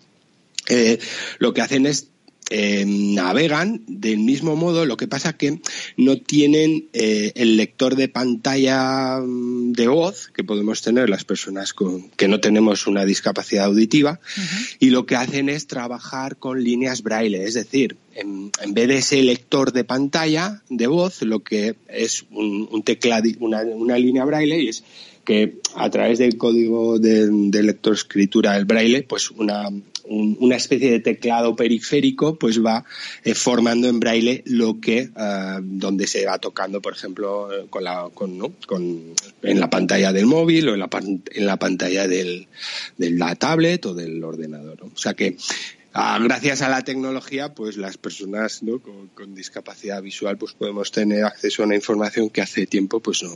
[0.68, 1.00] eh,
[1.40, 2.10] lo que hacen es
[2.50, 5.60] eh, navegan del mismo modo, lo que pasa que
[5.98, 11.74] no tienen eh, el lector de pantalla mm, de voz que podemos tener las personas
[11.74, 14.76] con, que no tenemos una discapacidad auditiva uh -huh.
[14.80, 18.98] y lo que hacen es trabajar con líneas braille, es decir, en, en, vez de
[18.98, 24.24] ese lector de pantalla de voz, lo que es un, un teclado, una, una línea
[24.24, 24.84] braille y es
[25.28, 30.90] que a través del código de, de lectoescritura del braille, pues una, un, una especie
[30.90, 32.86] de teclado periférico, pues va
[33.26, 38.10] eh, formando en braille lo que, uh, donde se va tocando, por ejemplo, con la,
[38.14, 38.54] con, ¿no?
[38.68, 39.02] con,
[39.42, 42.48] en la pantalla del móvil o en la, en la pantalla del,
[42.98, 44.78] de la tablet o del ordenador.
[44.82, 45.36] O sea que
[46.00, 48.78] Ah, gracias a la tecnología, pues las personas ¿no?
[48.80, 53.24] con, con, discapacidad visual pues podemos tener acceso a una información que hace tiempo pues
[53.24, 53.32] no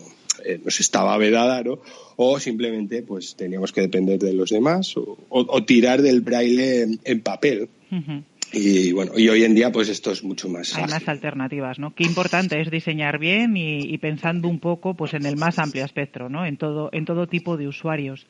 [0.46, 1.80] eh, nos estaba vedada, ¿no?
[2.18, 6.84] O simplemente pues teníamos que depender de los demás o, o, o tirar del braille
[6.84, 7.68] en, en papel.
[7.90, 8.24] Uh -huh.
[8.54, 10.76] Y bueno, y hoy en día pues esto es mucho más.
[10.76, 10.94] Hay ágil.
[10.94, 11.96] más alternativas, ¿no?
[11.96, 15.86] Qué importante es diseñar bien y, y, pensando un poco pues en el más amplio
[15.86, 16.46] espectro, ¿no?
[16.46, 18.28] En todo, en todo tipo de usuarios.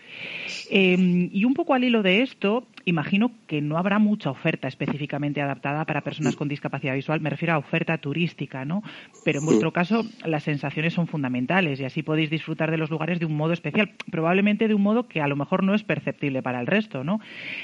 [0.69, 5.41] Eh, y un poco al hilo de esto, imagino que no habrá mucha oferta específicamente
[5.41, 7.21] adaptada para personas con discapacidad visual.
[7.21, 8.83] Me refiero a oferta turística, ¿no?
[9.23, 13.19] Pero en vuestro caso las sensaciones son fundamentales y así podéis disfrutar de los lugares
[13.19, 16.41] de un modo especial, probablemente de un modo que a lo mejor no es perceptible
[16.41, 17.19] para el resto, ¿no?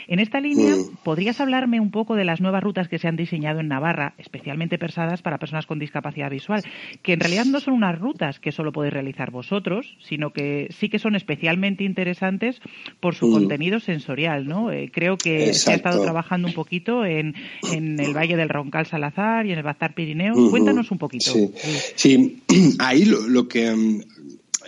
[0.07, 3.59] En esta línea, ¿podrías hablarme un poco de las nuevas rutas que se han diseñado
[3.59, 6.63] en Navarra, especialmente pensadas para personas con discapacidad visual,
[7.01, 10.89] que en realidad no son unas rutas que solo podéis realizar vosotros, sino que sí
[10.89, 12.61] que son especialmente interesantes
[12.99, 14.71] por su contenido sensorial, ¿no?
[14.71, 15.59] Eh, creo que Exacto.
[15.59, 17.35] se ha estado trabajando un poquito en,
[17.71, 20.33] en, el Valle del Roncal Salazar y en el Bazar Pirineo.
[20.33, 20.49] Uh -huh.
[20.49, 21.31] Cuéntanos un poquito.
[21.31, 21.51] Sí,
[21.95, 22.43] sí.
[22.79, 24.01] ahí lo, lo que mm,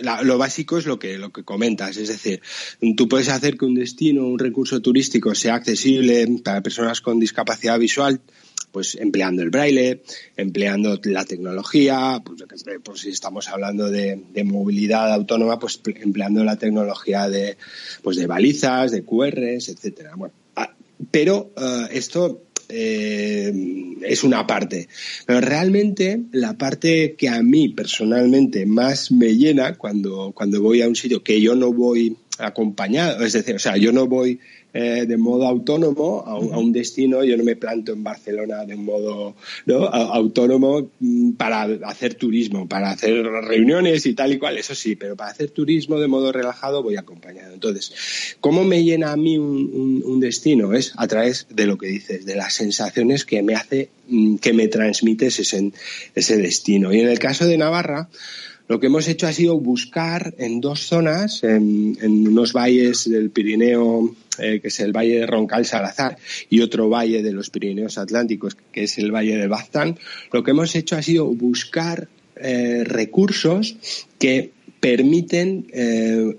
[0.02, 2.42] la, lo básico es lo que, lo que comentas, es decir,
[2.96, 7.78] tú puedes hacer que un destino, un recurso turístico sea accesible para personas con discapacidad
[7.80, 8.22] visual,
[8.72, 10.02] pues empleando el braille,
[10.38, 12.44] empleando la tecnología, pues,
[12.84, 17.58] pues si estamos hablando de, de, movilidad autónoma, pues empleando la tecnología de,
[18.04, 20.14] pues de balizas, de QRs, etcétera.
[20.16, 20.74] Bueno, ah,
[21.12, 23.52] pero uh, esto eh,
[24.04, 24.88] es una parte.
[25.26, 30.88] Pero realmente la parte que a mí personalmente más me llena cuando, cuando voy a
[30.88, 34.40] un sitio que yo no voy acompañado, es decir, o sea, yo no voy
[34.74, 37.24] eh, de modo autónomo a un, destino.
[37.24, 39.36] Yo no me planto en Barcelona de modo
[39.68, 45.16] autónomo mm, para hacer turismo, para hacer reuniones y tal y cual, eso sí, pero
[45.16, 47.54] para hacer turismo de modo relajado voy acompañado.
[47.54, 50.74] Entonces, ¿cómo me llena a mí un, destino?
[50.74, 54.54] Es a través de lo que dices, de las sensaciones que me hace, mm, que
[54.54, 55.72] me transmite ese,
[56.14, 56.94] ese destino.
[56.94, 58.10] Y en el caso de Navarra,
[58.70, 64.16] lo que hemos hecho ha sido buscar en dos zonas, en, unos valles del Pirineo,
[64.40, 66.18] eh, que es el Valle de Roncal Salazar,
[66.50, 69.98] y otro valle de los Pirineos Atlánticos, que es el Valle de Baztán,
[70.32, 73.76] lo que hemos hecho ha sido buscar eh, recursos
[74.18, 76.36] que permiten eh,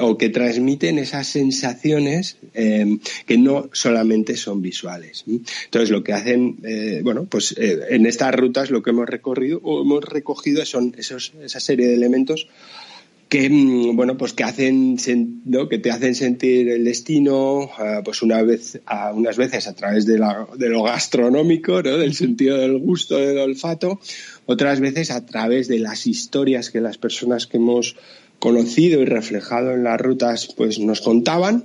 [0.00, 5.24] o que transmiten esas sensaciones eh, que no solamente son visuales.
[5.28, 9.82] Entonces, lo que hacen, eh, bueno, pues en estas rutas lo que hemos recorrido o
[9.82, 12.48] hemos recogido son esos, esa serie de elementos
[13.34, 14.96] que mm, bueno pues que hacen
[15.44, 15.68] ¿no?
[15.68, 17.68] que te hacen sentir el destino
[18.04, 21.98] pues una vez a, unas veces a través de, la, de lo gastronómico ¿no?
[21.98, 23.98] del sentido del gusto del olfato
[24.46, 27.96] otras veces a través de las historias que las personas que hemos
[28.38, 31.64] conocido y reflejado en las rutas pues nos contaban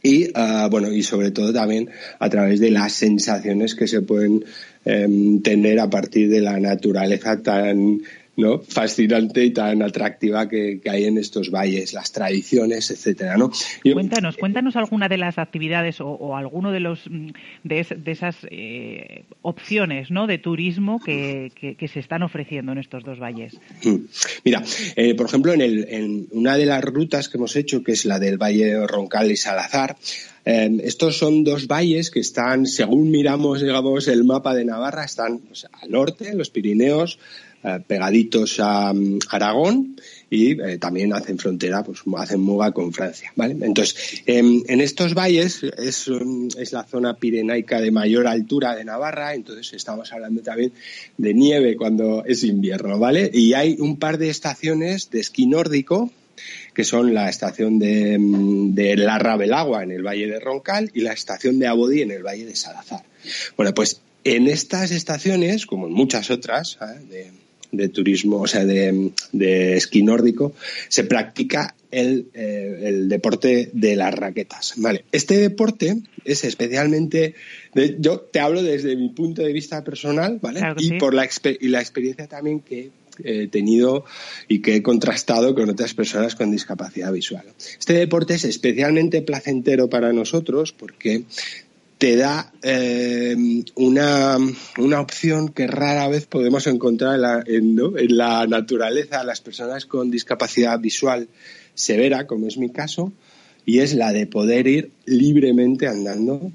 [0.00, 4.44] y ah, bueno y sobre todo también a través de las sensaciones que se pueden
[4.84, 8.00] em, tener a partir de la naturaleza tan
[8.38, 8.60] ¿no?
[8.60, 13.50] fascinante y tan atractiva que, hay en estos valles, las tradiciones, etcétera, ¿no?
[13.92, 17.30] cuéntanos, cuéntanos alguna de las actividades o, alguno de los mm,
[17.64, 20.26] de, esas eh, opciones, ¿no?
[20.28, 21.50] De turismo que,
[21.92, 23.58] se están ofreciendo en estos dos valles.
[23.82, 23.96] Mm.
[24.44, 24.62] Mira,
[24.94, 28.04] eh, por ejemplo, en, el, en una de las rutas que hemos hecho, que es
[28.04, 29.96] la del Valle Roncal y Salazar,
[30.44, 35.40] eh, estos son dos valles que están, según miramos, digamos, el mapa de Navarra, están
[35.40, 37.18] pues, al norte, los Pirineos,
[37.64, 39.96] eh, pegaditos a mm, Aragón
[40.30, 43.56] y eh, también hacen frontera, pues hacen muga con Francia, ¿vale?
[43.60, 46.08] Entonces, em, en estos valles es,
[46.58, 50.72] es, la zona pirenaica de mayor altura de Navarra, entonces estamos hablando también
[51.16, 53.30] de nieve cuando es invierno, ¿vale?
[53.32, 56.12] Y hay un par de estaciones de esquí nórdico
[56.74, 61.12] que son la estación de, mm, La Rabelagua en el Valle de Roncal y la
[61.12, 63.02] estación de Abodí en el Valle de Salazar.
[63.56, 67.00] Bueno, pues en estas estaciones, como en muchas otras, ¿eh?
[67.08, 67.32] de,
[67.70, 69.12] de turismo, o sea, de,
[69.76, 70.54] esquí nórdico,
[70.88, 74.74] se practica el, eh, el, deporte de las raquetas.
[74.76, 77.34] Vale, este deporte es especialmente,
[77.98, 80.60] yo te hablo desde mi punto de vista personal, ¿vale?
[80.78, 81.28] y por la,
[81.60, 82.90] y la experiencia también que
[83.24, 84.04] he tenido
[84.46, 87.44] y que he contrastado con otras personas con discapacidad visual.
[87.78, 91.24] Este deporte es especialmente placentero para nosotros porque
[91.98, 93.36] te da eh,
[93.74, 94.38] una,
[94.78, 100.10] una, opción que rara vez podemos encontrar en la, en, la naturaleza, las personas con
[100.10, 101.28] discapacidad visual
[101.74, 103.12] severa, como es mi caso,
[103.66, 106.52] y es la de poder ir libremente andando,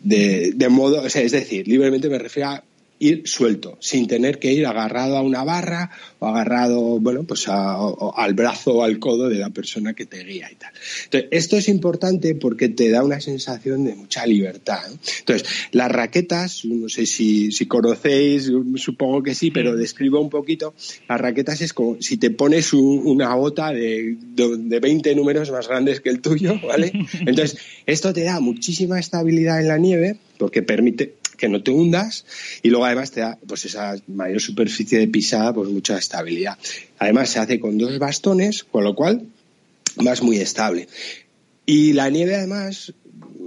[0.00, 2.64] de, de, modo, o sea, es decir, libremente me refiero a
[2.98, 8.34] ir suelto, sin tener que ir agarrado a una barra o agarrado, bueno, pues al
[8.34, 10.72] brazo o al codo de la persona que te guía y tal.
[11.04, 14.82] Entonces, esto es importante porque te da una sensación de mucha libertad.
[15.20, 20.74] Entonces, las raquetas, no sé si, si conocéis, supongo que sí, pero describo un poquito,
[21.08, 26.00] las raquetas es como si te pones una bota de, de 20 números más grandes
[26.00, 26.92] que el tuyo, ¿vale?
[27.26, 32.24] Entonces, esto te da muchísima estabilidad en la nieve porque permite que no te hundas
[32.62, 36.58] y luego además te da pues esa mayor superficie de pisada, pues mucha estabilidad.
[36.98, 39.26] Además se hace con dos bastones, con lo cual
[39.96, 40.88] vas muy estable.
[41.64, 42.92] Y la nieve además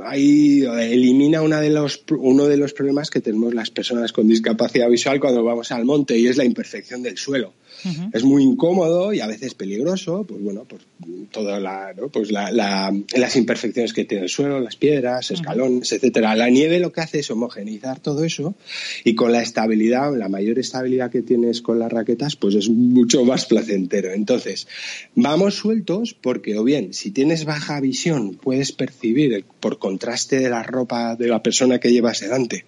[0.06, 4.90] ahí elimina una de los, uno de los problemas que tenemos las personas con discapacidad
[4.90, 7.54] visual cuando vamos al monte y es la imperfección del suelo.
[8.14, 10.80] Es muy incómodo y a veces peligroso, pues bueno, por
[11.32, 16.36] todas la, pues las imperfecciones que tiene el suelo, las piedras, escalones, etcétera.
[16.36, 18.56] La nieve lo que hace es homogeneizar todo eso
[19.04, 23.24] y con la estabilidad, la mayor estabilidad que tienes con las raquetas, pues es mucho
[23.24, 24.12] más placentero.
[24.14, 24.68] Entonces,
[25.16, 30.50] vamos sueltos porque o bien, si tienes baja visión, puedes percibir el, por contraste de
[30.50, 32.66] la ropa de la persona que llevas delante,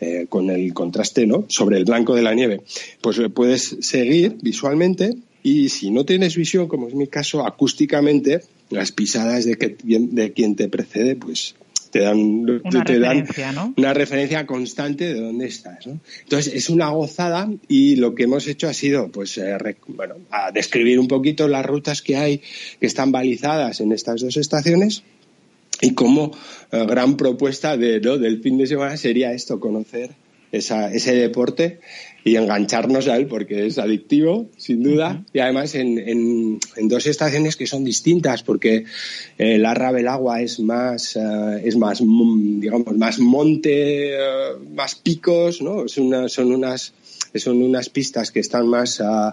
[0.00, 1.46] eh, con el contraste, ¿no?
[1.48, 2.62] Sobre el blanco de la nieve,
[3.00, 8.92] pues puedes seguir visualmente y si no tienes visión, como es mi caso, acústicamente, las
[8.92, 11.54] pisadas de, que, de quien te precede, pues
[11.90, 15.86] te dan, una, te referencia, dan una referencia constante de dónde estás.
[15.86, 15.98] ¿no?
[16.22, 19.56] Entonces es una gozada y lo que hemos hecho ha sido pues eh,
[19.88, 22.42] bueno, a describir un poquito las rutas que hay
[22.80, 25.02] que están balizadas en estas dos estaciones
[25.80, 26.32] y como
[26.72, 28.18] eh, gran propuesta de, ¿no?
[28.18, 30.10] del fin de semana sería esto, conocer
[30.56, 31.80] ese deporte
[32.24, 37.54] y engancharnos a él porque es adictivo, sin duda, y además en, en, dos estaciones
[37.54, 38.84] que son distintas porque
[39.38, 44.18] el Arra del Agua es más, eh, es más, mm, digamos, más monte, eh,
[44.74, 45.84] más picos, ¿no?
[45.84, 46.92] Es una, son unas
[47.34, 49.32] son unas pistas que están más uh,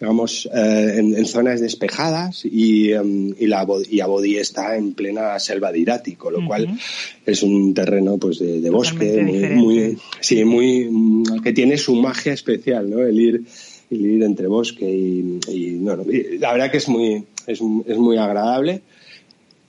[0.00, 5.70] digamos, eh, en, zonas despejadas y, em, y, la, y Abodí está en plena selva
[5.70, 6.78] de Irati, con lo cual
[7.26, 9.22] es un terreno pues de, bosque
[9.54, 13.00] muy, sí, muy, mm, que tiene su magia especial, ¿no?
[13.00, 13.44] El ir,
[13.90, 15.78] el ir entre bosque y, y,
[16.38, 18.80] la verdad que es muy, es, es muy agradable.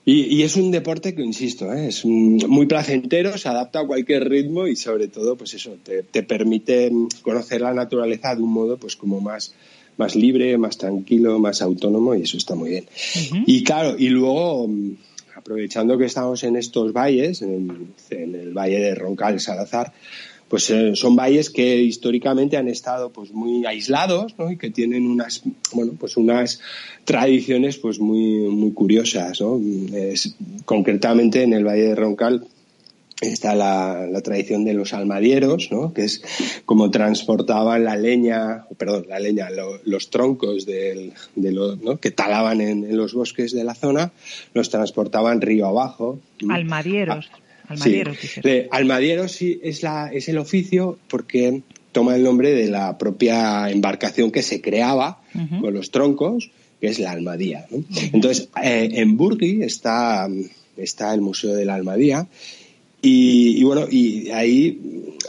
[0.06, 1.90] Y, y, es un deporte que, insisto, ¿eh?
[1.90, 6.24] es muy placentero, se adapta a cualquier ritmo y sobre todo, pues eso, te, te
[6.24, 6.90] permite
[7.22, 9.54] conocer la naturaleza de un modo, pues como más,
[9.98, 12.86] más libre, más tranquilo, más autónomo y eso está muy bien.
[13.46, 14.92] Y claro, y luego mm,
[15.36, 19.94] aprovechando que estamos en estos valles, en, el valle de Roncal, Salazar,
[20.48, 24.52] pues eh, son valles que históricamente han estado pues muy aislados ¿no?
[24.52, 26.60] y que tienen unas bueno pues unas
[27.06, 29.62] tradiciones pues muy muy curiosas ¿no?
[30.66, 32.46] concretamente en el valle de Roncal
[33.22, 35.94] está la, tradición de los almadieros, ¿no?
[35.94, 36.22] que es
[36.66, 39.50] como transportaban la leña, perdón, la leña,
[39.86, 42.00] los troncos de los, ¿no?
[42.00, 44.12] que talaban en, los bosques de la zona,
[44.54, 46.20] los transportaban río abajo.
[46.50, 47.30] Almadieros.
[47.68, 48.42] Almadieros, sí.
[48.70, 51.62] almadieros sí es, la, es el oficio porque
[51.94, 55.22] toma el nombre de la propia embarcación que se creaba
[55.62, 56.52] con los troncos,
[56.82, 57.68] que es la almadía.
[58.12, 60.28] Entonces, eh, en Burgui está,
[60.76, 62.28] está el Museo de la Almadía
[63.02, 64.80] y, bueno, y ahí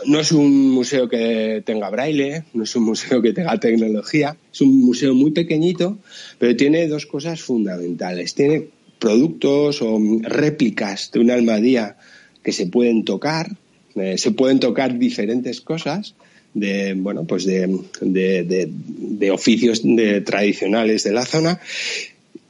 [0.07, 4.61] no es un museo que tenga braille, no es un museo que tenga tecnología, es
[4.61, 5.99] un museo muy pequeñito,
[6.39, 8.35] pero tiene dos cosas fundamentales.
[8.35, 8.69] Tiene
[8.99, 11.97] productos o réplicas de una almadía
[12.43, 13.57] que se pueden tocar,
[13.95, 16.15] eh, se pueden tocar diferentes cosas
[16.55, 17.67] de bueno pues de,
[18.03, 19.83] de, de oficios
[20.25, 21.59] tradicionales de la zona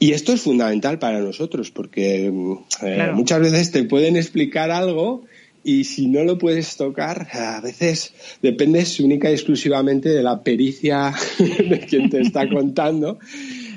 [0.03, 5.23] y esto es fundamental para nosotros porque eh, muchas veces te pueden explicar algo
[5.63, 11.13] y si no lo puedes tocar, a veces dependes única y exclusivamente de la pericia
[11.39, 13.17] de quien te está contando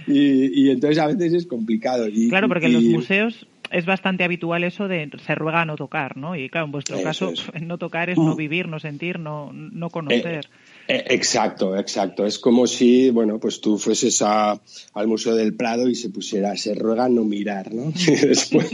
[0.08, 2.08] y, entonces a veces es complicado.
[2.08, 6.16] Y, claro, porque en los museos es bastante habitual eso de se ruega no tocar,
[6.16, 6.34] ¿no?
[6.34, 8.36] Y claro, en vuestro caso, no tocar es no mm.
[8.36, 10.26] vivir, no sentir, no, no conocer.
[10.26, 12.26] Eh, eh, exacto, exacto.
[12.26, 14.60] Es como si, bueno, pues tú fueses a,
[14.94, 17.92] al Museo del Prado y se pusiera, se ruega no mirar, ¿no?
[18.06, 18.68] Y después,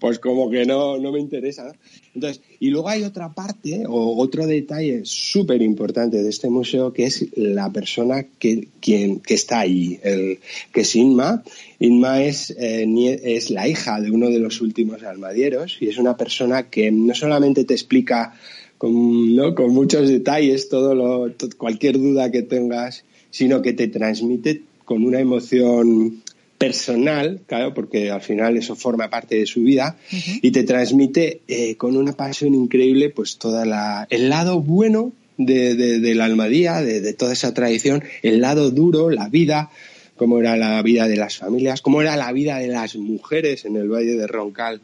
[0.00, 1.72] pues como que no, no me interesa.
[2.14, 7.04] Entonces, y luego hay otra parte o otro detalle súper importante de este museo que
[7.04, 10.38] es la persona que, quien, que está ahí, el,
[10.72, 11.42] que es Inma.
[11.78, 12.86] Inma es, eh,
[13.22, 17.14] es la hija de uno de los últimos almadieros y es una persona que no
[17.14, 18.34] solamente te explica
[18.78, 19.54] con, ¿no?
[19.54, 25.20] con muchos detalles, todo lo, cualquier duda que tengas, sino que te transmite con una
[25.20, 26.22] emoción
[26.58, 29.98] personal, claro, porque al final eso forma parte de su vida,
[30.40, 35.74] y te transmite eh, con una pasión increíble, pues toda la, el lado bueno de,
[35.74, 39.70] de, la almadía, de, de, toda esa tradición, el lado duro, la vida,
[40.16, 43.76] cómo era la vida de las familias, cómo era la vida de las mujeres en
[43.76, 44.80] el Valle de Roncal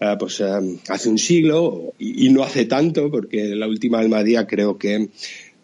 [0.00, 0.46] eh, pues eh,
[0.88, 5.10] hace un siglo y, no hace tanto, porque la última Almadía creo que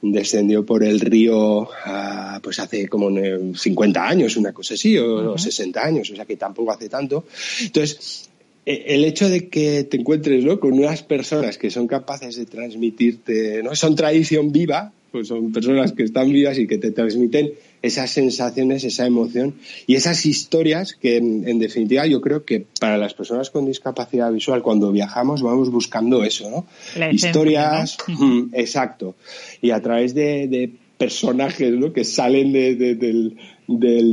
[0.03, 3.09] descendió por el río eh, pues hace como
[3.55, 7.24] 50 años, una cosa así, o, 60 años, o sea que tampoco hace tanto.
[7.62, 8.28] Entonces,
[8.66, 10.61] el hecho de que te encuentres ¿no?
[10.61, 13.74] con unas personas que son capaces de transmitirte, ¿no?
[13.74, 17.53] son tradición viva, pues son personas que están vivas y que te transmiten
[17.83, 19.55] esas sensaciones, esa emoción
[19.87, 24.62] y esas historias que, en, definitiva, yo creo que para las personas con discapacidad visual,
[24.62, 26.66] cuando viajamos, vamos buscando eso, ¿no?
[27.11, 27.97] historias,
[28.53, 29.14] exacto.
[29.62, 31.93] Y a través de, personajes ¿no?
[31.93, 33.37] que salen del,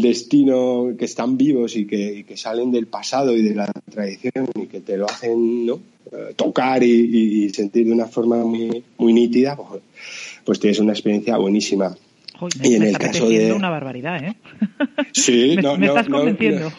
[0.02, 4.82] destino, que están vivos y que, salen del pasado y de la tradición y que
[4.82, 5.80] te lo hacen ¿no?
[6.12, 9.82] Eh, tocar y, sentir de una forma muy, muy nítida, pues,
[10.44, 11.96] pues tienes una experiencia buenísima
[12.62, 14.36] y en el caso de una barbaridad, ¿eh?
[15.14, 16.72] Sí, me, no, me estás convenciendo.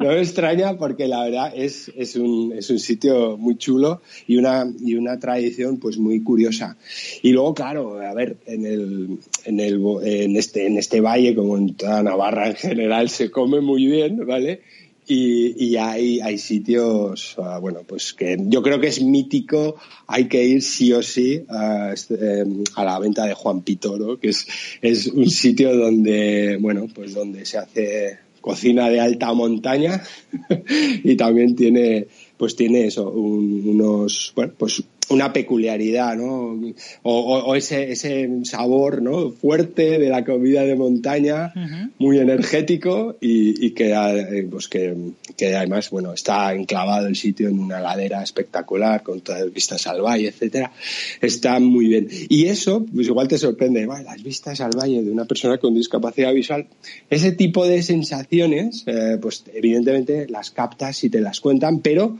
[0.00, 4.36] No, me extraña porque la verdad es, es, un, es un sitio muy chulo y
[4.36, 6.76] una, y una tradición pues muy curiosa.
[7.22, 11.56] Y luego, claro, a ver, en, el, en, el, en, este, en este valle, como
[11.56, 14.62] en toda Navarra en general, se come muy bien, ¿vale?
[15.10, 20.44] Y, hay, hay sitios, ah, bueno, pues que yo creo que es mítico, hay que
[20.44, 24.46] ir sí o sí a, este, em, a la venta de Juan Pitoro, que es,
[24.82, 30.02] es un sitio donde, bueno, pues donde se hace cocina de alta montaña
[31.04, 32.06] y también tiene,
[32.36, 36.60] pues tiene eso, unos, bueno, pues una peculiaridad, ¿no?
[37.02, 39.30] O, ese, ese sabor, ¿no?
[39.30, 41.52] Fuerte de la comida de montaña,
[41.98, 44.94] muy energético y, que, eh, pues que,
[45.36, 49.86] que, además, bueno, está enclavado el sitio en una ladera espectacular con todas las vistas
[49.86, 50.72] al valle, etcétera.
[51.20, 52.08] Está muy bien.
[52.28, 56.32] Y eso, pues igual te sorprende, las vistas al valle de una persona con discapacidad
[56.32, 56.66] visual,
[57.10, 62.18] ese tipo de sensaciones, eh, pues evidentemente las captas y te las cuentan, pero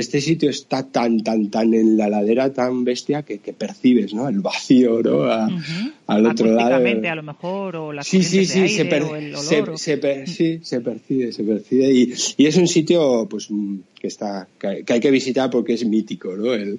[0.00, 4.28] este sitio está tan, tan, tan en la ladera, tan bestia, que, percibes, ¿no?
[4.28, 5.24] El vacío, ¿no?
[6.06, 6.74] Al otro lado.
[6.76, 8.84] a lo mejor, o la sí, sí, sí, se,
[10.26, 11.90] sí, se percibe, se percibe.
[11.92, 13.48] Y, y, es un sitio, pues,
[13.98, 16.52] que está, que, hay que visitar porque es mítico, ¿no?
[16.52, 16.78] El,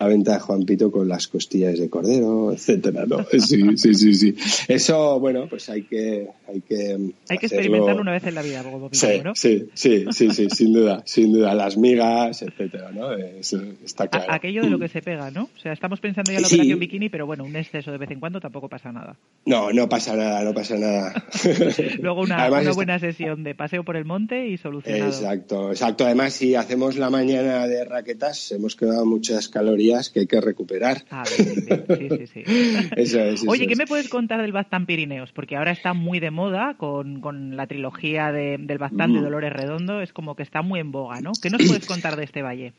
[0.00, 3.26] la venta de Juan Pito con las costillas de cordero, etcétera, ¿no?
[3.38, 4.34] Sí, sí, sí, sí.
[4.68, 7.12] Eso, bueno, pues hay que, hay que.
[7.28, 9.34] Hay que experimentarlo una vez en la vida, sí, ¿no?
[9.34, 11.54] Sí, sí, sí, sí, sin duda, sin duda.
[11.54, 13.12] Las migas, etcétera, ¿no?
[13.12, 14.32] Eso está claro.
[14.32, 15.44] aquello de lo que se pega, ¿no?
[15.44, 18.10] O sea, estamos pensando ya en la operación bikini, pero bueno, un exceso de vez
[18.10, 19.16] en cuando tampoco pasa nada.
[19.46, 21.26] No, no pasa nada, no pasa nada.
[22.00, 25.06] Luego una, una buena sesión de paseo por el monte y solucionado.
[25.06, 26.04] Exacto, exacto.
[26.04, 31.04] Además, si hacemos la mañana de raquetas, hemos quedado muchas calorías que hay que recuperar.
[31.10, 32.44] Ah, sí, sí, sí.
[33.48, 35.32] Oye, ¿qué me puedes contar del Baztán Pirineos?
[35.32, 39.24] Porque ahora está muy de moda con, con la trilogía de, del Baztán de mm.
[39.24, 41.32] Dolores Redondo, es como que está muy en boga, ¿no?
[41.40, 42.72] ¿Qué nos puedes contar de este valle?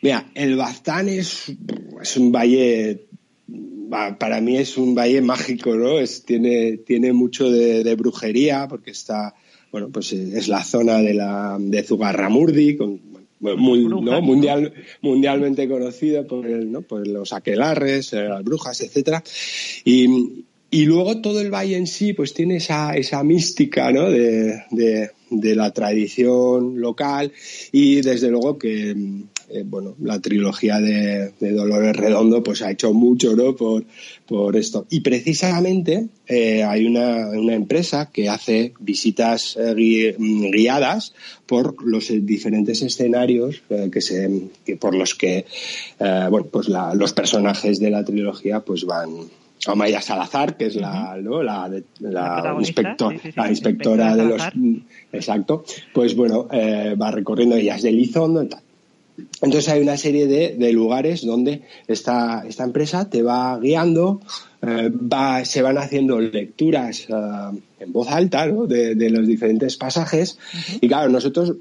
[0.00, 1.52] Mira, el Baztán es,
[2.00, 3.06] es un valle
[4.18, 5.98] para mí es un valle mágico, ¿no?
[5.98, 9.34] Es, tiene, tiene mucho de, brujería porque está,
[9.70, 13.11] bueno, pues es la zona de la de Zugarramurdi, con
[13.42, 14.22] muy, ¿no?
[14.22, 16.82] Mundial, mundialmente conocida por, el, ¿no?
[16.82, 19.22] por los aquelarres, eh, las brujas, etcétera.
[19.84, 24.08] Y, y luego todo el valle en sí, pues tiene esa, esa mística, ¿no?
[24.10, 27.32] De, de, de la tradición local
[27.72, 28.94] y desde luego que,
[29.52, 33.54] eh, bueno, la trilogía de, Dolores Redondo pues ha hecho mucho, ¿no?
[33.54, 33.84] Por,
[34.26, 34.86] por esto.
[34.88, 42.80] Y precisamente eh, hay una, una, empresa que hace visitas eh, guiadas por los diferentes
[42.80, 45.44] escenarios que se, que por los que,
[45.98, 49.10] bueno, pues la, los personajes de la trilogía pues van,
[49.66, 51.42] Amaya Salazar, que es la, ¿no?
[51.42, 52.56] la, la,
[53.50, 54.42] inspectora de los...
[55.12, 55.64] Exacto.
[55.92, 58.62] Pues bueno, va recorriendo ellas de Lizondo y tal.
[59.42, 64.20] Entonces hay una serie de, lugares donde esta, esta, empresa te va guiando,
[64.62, 67.12] eh, va, se van haciendo lecturas eh,
[67.80, 70.38] en voz alta de, los diferentes pasajes.
[70.80, 71.54] Y claro, nosotros,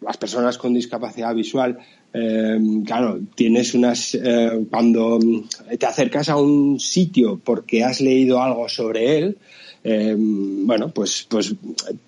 [0.00, 1.78] las personas con discapacidad visual,
[2.12, 4.18] eh, claro, tienes unas,
[4.70, 5.18] cuando
[5.78, 9.38] te acercas a un sitio porque has leído algo sobre él,
[9.84, 11.54] bueno, pues, pues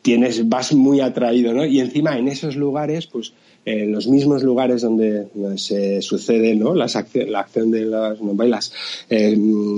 [0.02, 1.64] tienes, vas muy atraído, ¿no?
[1.64, 3.32] Y encima en esos lugares, pues
[3.64, 6.74] en los mismos lugares donde, se sucede ¿no?
[6.74, 8.72] Las la acción de las novelas,
[9.10, 9.36] eh,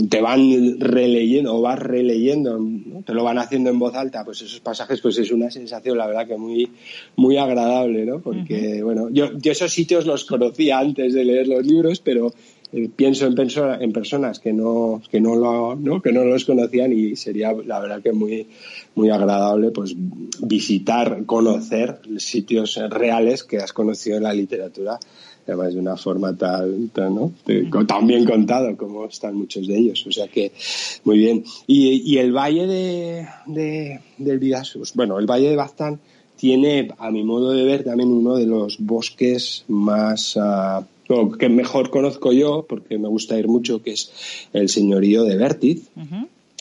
[0.09, 2.61] te van releyendo o vas releyendo,
[3.05, 6.07] te lo van haciendo en voz alta, pues esos pasajes, pues es una sensación, la
[6.07, 6.71] verdad, que muy,
[7.17, 8.21] muy agradable, ¿no?
[8.21, 12.33] Porque, bueno, yo, yo esos sitios los conocía antes de leer los libros, pero
[12.73, 13.35] eh, pienso en,
[13.83, 16.01] en personas que no, que no lo, ¿no?
[16.01, 18.47] que no los conocían y sería la verdad que muy,
[18.95, 19.95] muy agradable pues
[20.41, 24.99] visitar, conocer sitios reales que has conocido en la literatura
[25.47, 27.33] además de una forma tan, tan, ¿no?
[27.87, 30.07] tan bien contado como están muchos de ellos.
[30.07, 30.53] O sea que,
[31.05, 31.45] muy bien.
[31.67, 36.01] Y, y el valle de, de, del Vidasus, bueno, el valle de Baztán
[36.37, 40.85] tiene, a mi modo de ver, también uno de los bosques más, uh,
[41.39, 44.11] que mejor conozco yo, porque me gusta ir mucho, que es
[44.53, 45.89] el señorío de Vértiz.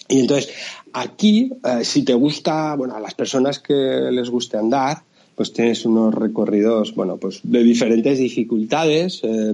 [0.09, 0.49] Y entonces,
[0.93, 3.73] aquí, eh, si te gusta, bueno, a las personas que
[4.11, 5.03] les guste andar,
[5.35, 9.21] pues tienes unos recorridos, bueno, pues de diferentes dificultades.
[9.23, 9.53] Eh,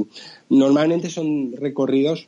[0.50, 2.28] normalmente son recorridos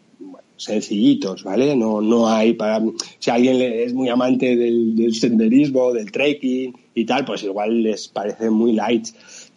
[0.58, 1.76] sencillitos, ¿vale?
[1.76, 2.84] No, no hay para,
[3.18, 8.10] si alguien es muy amante del, del senderismo, del trekking y tal, pues igual les
[8.10, 9.08] parece muy light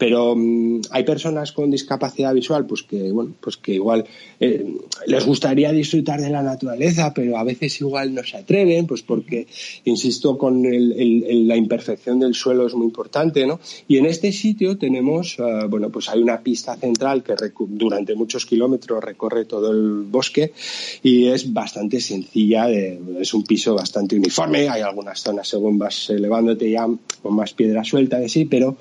[0.03, 4.05] pero mm, hay personas con discapacidad visual pues que bueno pues que igual
[4.41, 4.67] eh,
[5.07, 9.47] les gustaría disfrutar de la naturaleza pero a veces igual no se atreven pues porque
[9.85, 15.37] insisto con la imperfección del suelo es muy importante no y en este sitio tenemos
[15.39, 17.35] ah, bueno pues hay una pista central que
[17.69, 20.53] durante muchos kilómetros recorre todo el bosque
[21.05, 26.69] y es bastante sencilla es un piso bastante uniforme hay algunas zonas según vas elevándote
[26.69, 26.89] ya
[27.23, 28.77] con más piedra suelta y sí pero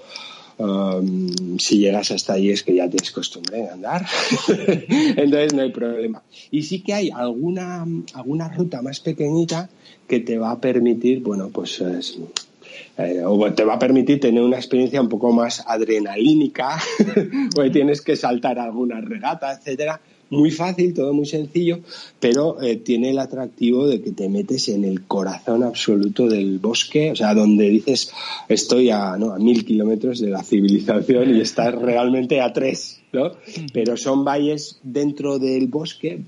[0.63, 4.05] Um, si llegas hasta ahí es que ya tienes costumbre de andar,
[4.47, 6.21] entonces no hay problema.
[6.51, 7.83] Y sí que hay alguna,
[8.13, 9.69] alguna ruta más pequeñita
[10.07, 14.57] que te va a permitir, bueno, pues eh, o te va a permitir tener una
[14.57, 16.77] experiencia un poco más adrenalínica,
[17.55, 19.99] porque tienes que saltar alguna regata, etcétera,
[20.31, 21.81] muy fácil, todo muy sencillo,
[22.19, 27.11] pero eh, tiene el atractivo de que te metes en el corazón absoluto del bosque,
[27.11, 28.11] o sea, donde dices
[28.47, 29.33] estoy a, ¿no?
[29.33, 33.33] a mil kilómetros de la civilización y estás realmente a tres, ¿no?
[33.73, 36.21] Pero son valles dentro del bosque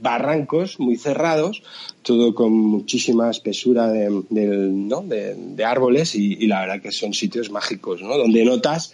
[0.00, 1.62] barrancos muy cerrados,
[2.02, 5.02] todo con muchísima espesura de, ¿no?
[5.02, 8.16] de, árboles y, y, la verdad que son sitios mágicos, ¿no?
[8.16, 8.92] Donde notas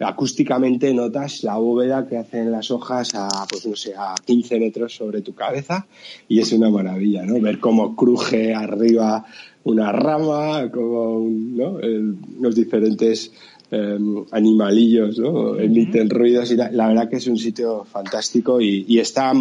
[0.00, 4.94] acústicamente notas la bóveda que hacen las hojas a, pues no sé, a 15 metros
[4.94, 5.86] sobre tu cabeza
[6.28, 7.40] y es una maravilla, ¿no?
[7.40, 9.24] Ver cómo cruje arriba
[9.64, 11.78] una rama, como ¿no?
[12.40, 13.32] los diferentes
[13.70, 15.58] em, animalillos, ¿no?
[15.58, 19.32] Emiten ruidos y la, verdad que es un sitio fantástico y, y está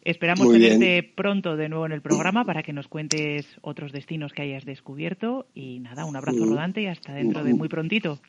[0.03, 4.43] Esperamos tenerte pronto de nuevo en el programa para que nos cuentes otros destinos que
[4.43, 6.49] hayas descubierto y nada, un abrazo mm.
[6.49, 8.19] rodante y hasta dentro de muy prontito.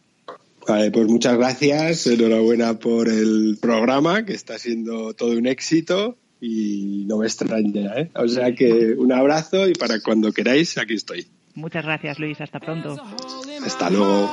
[0.67, 7.05] Vale, pues muchas gracias, enhorabuena por el programa que está siendo todo un éxito y
[7.07, 7.93] no me extraña.
[7.97, 8.11] ¿eh?
[8.15, 11.27] O sea que un abrazo y para cuando queráis, aquí estoy.
[11.57, 12.39] Muchas gracias, Luis.
[12.41, 12.97] Hasta pronto.
[13.65, 14.31] Hasta luego.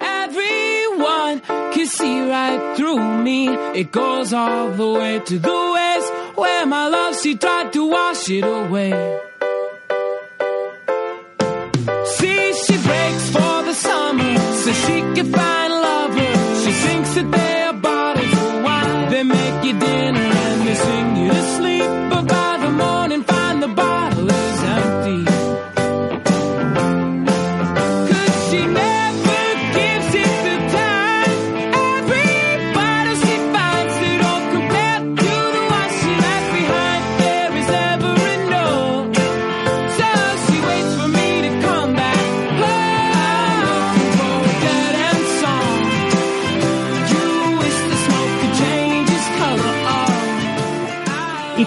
[0.00, 1.40] Everyone
[1.72, 3.48] can see right through me.
[3.74, 8.30] It goes all the way to the west, where my love she tried to wash
[8.30, 9.20] it away.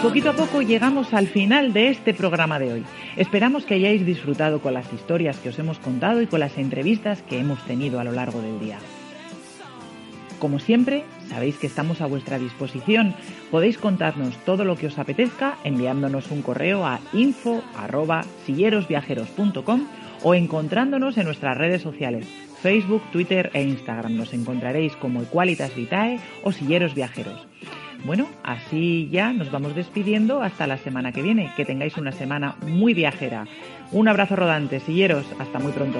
[0.10, 2.84] Poquito a poco llegamos al final de este programa de hoy.
[3.16, 7.22] Esperamos que hayáis disfrutado con las historias que os hemos contado y con las entrevistas
[7.22, 8.80] que hemos tenido a lo largo del día.
[10.40, 13.14] Como siempre, sabéis que estamos a vuestra disposición.
[13.52, 19.86] Podéis contarnos todo lo que os apetezca enviándonos un correo a info@sillerosviajeros.com
[20.24, 22.26] o encontrándonos en nuestras redes sociales,
[22.64, 24.18] Facebook, Twitter e Instagram.
[24.18, 27.46] Nos encontraréis como Equalitas Vitae o Silleros Viajeros.
[28.06, 31.52] Bueno, así ya nos vamos despidiendo hasta la semana que viene.
[31.56, 33.46] Que tengáis una semana muy viajera.
[33.92, 35.26] Un abrazo rodante, silleros.
[35.40, 36.00] Hasta muy pronto.